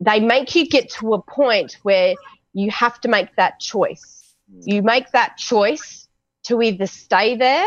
[0.00, 2.14] they make you get to a point where
[2.52, 6.08] you have to make that choice you make that choice
[6.44, 7.66] to either stay there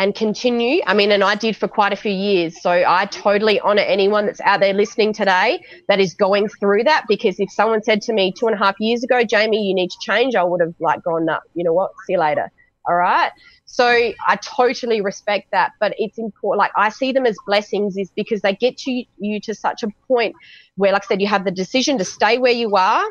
[0.00, 0.80] and continue.
[0.86, 2.62] I mean, and I did for quite a few years.
[2.62, 7.04] So I totally honor anyone that's out there listening today that is going through that
[7.06, 9.90] because if someone said to me two and a half years ago, Jaime, you need
[9.90, 11.90] to change, I would have like gone, no, you know what?
[12.06, 12.50] See you later.
[12.88, 13.30] All right.
[13.72, 16.58] So I totally respect that, but it's important.
[16.58, 19.88] Like I see them as blessings is because they get to you to such a
[20.08, 20.34] point
[20.74, 23.04] where, like I said, you have the decision to stay where you are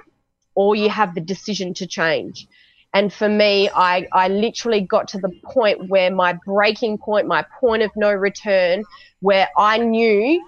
[0.55, 2.45] or you have the decision to change.
[2.93, 7.45] And for me, I, I literally got to the point where my breaking point, my
[7.62, 8.84] point of no return,
[9.22, 10.45] where I knew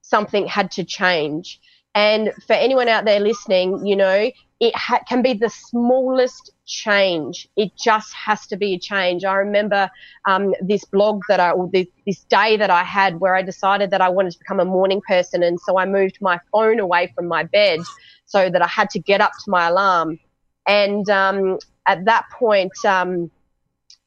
[0.00, 1.60] something had to change.
[1.94, 4.28] And for anyone out there listening, you know,
[4.62, 7.48] it ha- can be the smallest change.
[7.56, 9.24] It just has to be a change.
[9.24, 9.90] I remember
[10.24, 13.90] um, this blog that I, or this, this day that I had where I decided
[13.90, 15.42] that I wanted to become a morning person.
[15.42, 17.80] And so I moved my phone away from my bed
[18.26, 20.20] so that I had to get up to my alarm.
[20.68, 23.32] And um, at that point, um,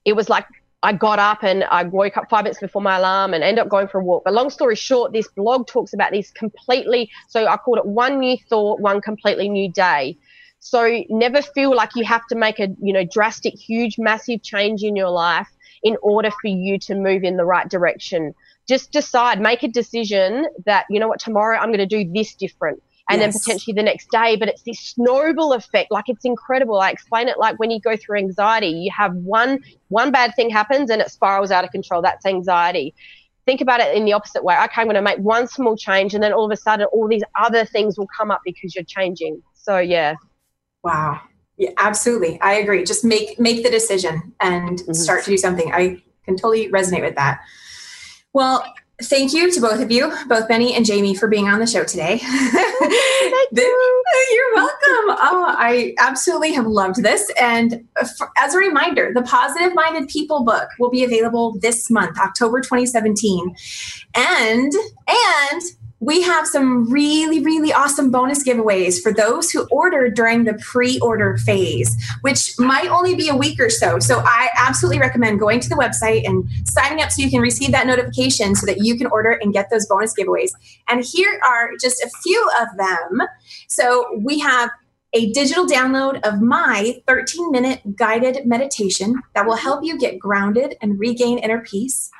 [0.05, 0.45] it was like
[0.83, 3.69] I got up and I woke up five minutes before my alarm and ended up
[3.69, 4.23] going for a walk.
[4.23, 8.19] But long story short, this blog talks about these completely, so I called it one
[8.19, 10.17] new thought, one completely new day.
[10.65, 14.81] So never feel like you have to make a, you know, drastic, huge, massive change
[14.81, 15.47] in your life
[15.83, 18.33] in order for you to move in the right direction.
[18.67, 22.33] Just decide, make a decision that, you know what, tomorrow I'm going to do this
[22.33, 23.31] different and yes.
[23.31, 24.37] then potentially the next day.
[24.37, 25.91] But it's this snowball effect.
[25.91, 26.79] Like it's incredible.
[26.79, 29.59] I explain it like when you go through anxiety, you have one
[29.89, 32.01] one bad thing happens and it spirals out of control.
[32.01, 32.95] That's anxiety.
[33.45, 34.55] Think about it in the opposite way.
[34.55, 37.07] Okay, I'm going to make one small change, and then all of a sudden, all
[37.07, 39.43] these other things will come up because you're changing.
[39.53, 40.15] So yeah.
[40.85, 41.19] Wow.
[41.57, 42.39] Yeah, absolutely.
[42.41, 42.83] I agree.
[42.83, 44.93] Just make make the decision and mm-hmm.
[44.93, 45.73] start to do something.
[45.73, 47.41] I can totally resonate with that.
[48.33, 48.63] Well,
[49.01, 51.83] thank you to both of you, both Bennie and Jaime, for being on the show
[51.83, 52.21] today.
[53.51, 54.03] you.
[54.31, 55.17] You're welcome.
[55.21, 57.31] Oh, I absolutely have loved this.
[57.41, 57.87] And
[58.37, 63.55] as a reminder, the Positive Minded People book will be available this month, October 2017.
[64.13, 64.71] And
[65.07, 65.61] and
[66.05, 70.99] we have some really, really awesome bonus giveaways for those who order during the pre
[70.99, 73.97] order phase, which might only be a week or so.
[73.97, 77.71] So I absolutely recommend going to the website and signing up so you can receive
[77.71, 80.51] that notification so that you can order and get those bonus giveaways.
[80.87, 83.27] And here are just a few of them.
[83.67, 84.69] So we have
[85.13, 90.75] a digital download of my 13 minute guided meditation that will help you get grounded
[90.81, 92.11] and regain inner peace.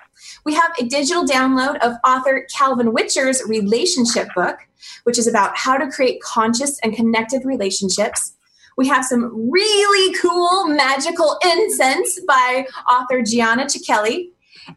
[0.45, 4.59] We have a digital download of author Calvin Witcher's relationship book,
[5.03, 8.33] which is about how to create conscious and connected relationships.
[8.77, 14.29] We have some really cool magical incense by author Gianna Ciccelli.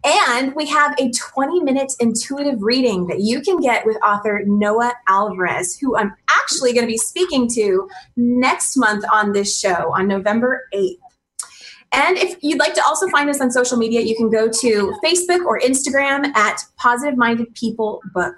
[0.04, 4.94] And we have a 20 minute intuitive reading that you can get with author Noah
[5.06, 10.08] Alvarez, who I'm actually going to be speaking to next month on this show on
[10.08, 10.98] November 8th.
[11.92, 14.94] And if you'd like to also find us on social media, you can go to
[15.02, 18.34] Facebook or Instagram at Positive Minded People Book.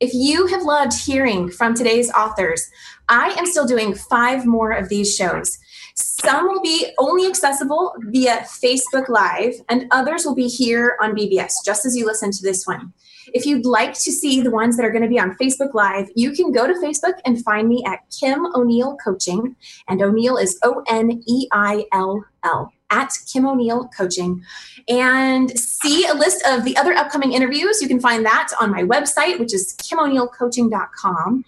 [0.00, 2.70] If you have loved hearing from today's authors,
[3.08, 5.58] I am still doing five more of these shows.
[5.96, 11.54] Some will be only accessible via Facebook Live, and others will be here on BBS,
[11.64, 12.92] just as you listen to this one.
[13.34, 16.08] If you'd like to see the ones that are going to be on Facebook Live,
[16.14, 19.56] you can go to Facebook and find me at Kim O'Neill Coaching.
[19.88, 24.42] And O'Neill is O N E I L L at Kim O'Neill Coaching
[24.88, 27.82] and see a list of the other upcoming interviews.
[27.82, 31.44] You can find that on my website, which is kimoneillcoaching.com.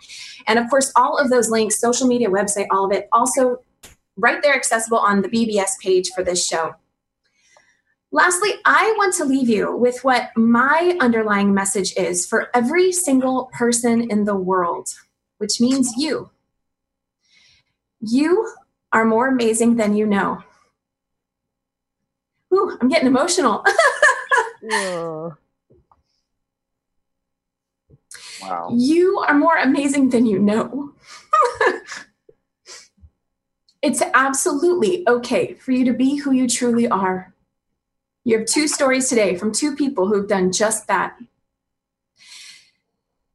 [0.47, 3.62] And of course, all of those links, social media, website, all of it, also
[4.16, 6.74] right there accessible on the BBS page for this show.
[8.13, 13.51] Lastly, I want to leave you with what my underlying message is for every single
[13.53, 14.89] person in the world,
[15.39, 16.31] which means you.
[18.01, 18.53] You
[18.93, 20.43] are more amazing than you know.
[22.53, 23.65] Ooh, I'm getting emotional.
[28.43, 28.71] wow.
[28.75, 30.95] You are more amazing than you know.
[33.83, 37.33] it's absolutely okay for you to be who you truly are.
[38.25, 41.16] You have two stories today from two people who've done just that.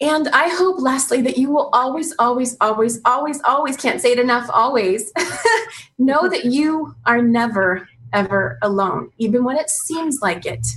[0.02, 4.20] And I hope, lastly, that you will always, always, always, always, always, can't say it
[4.20, 5.12] enough, always
[5.98, 10.68] know that you are never, ever alone, even when it seems like it.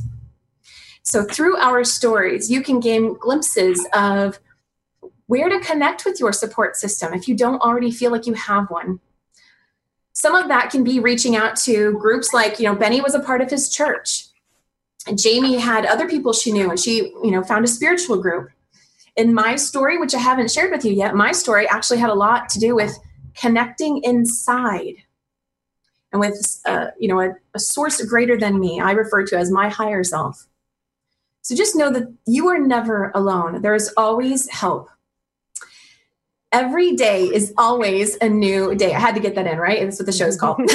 [1.03, 4.39] So, through our stories, you can gain glimpses of
[5.27, 8.71] where to connect with your support system if you don't already feel like you have
[8.71, 9.01] one
[10.19, 13.21] some of that can be reaching out to groups like, you know, Bennie was a
[13.21, 14.25] part of his church.
[15.07, 18.51] Jaime had other people she knew, and she, you know, found a spiritual group.
[19.14, 22.14] In my story, which I haven't shared with you yet, my story actually had a
[22.14, 22.99] lot to do with
[23.37, 24.97] connecting inside
[26.11, 28.81] and with, uh, you know, a, a source greater than me.
[28.81, 30.49] I refer to as my higher self.
[31.43, 33.62] So just know that you are never alone.
[33.62, 34.91] There is always help
[36.53, 38.95] every day is always a new day.
[38.95, 39.83] I had to get that in, right?
[39.83, 40.61] That's what the show's called.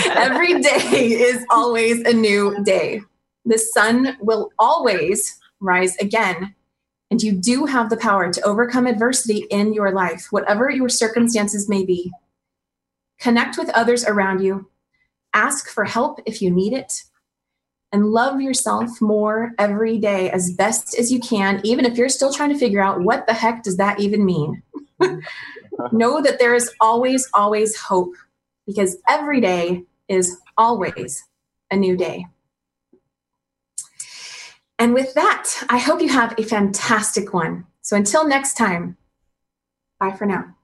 [0.16, 3.00] every day is always a new day.
[3.44, 6.54] The sun will always rise again.
[7.10, 11.68] And you do have the power to overcome adversity in your life, whatever your circumstances
[11.68, 12.12] may be.
[13.18, 14.70] Connect with others around you.
[15.34, 17.02] Ask for help if you need it.
[17.92, 22.32] And love yourself more every day as best as you can, even if you're still
[22.32, 24.62] trying to figure out what the heck does that even mean
[25.92, 28.14] know that there is always, always hope
[28.66, 31.24] because every day is always
[31.70, 32.26] a new day.
[34.78, 37.66] And with that, I hope you have a fantastic one.
[37.82, 38.96] So until next time,
[39.98, 40.56] bye for now.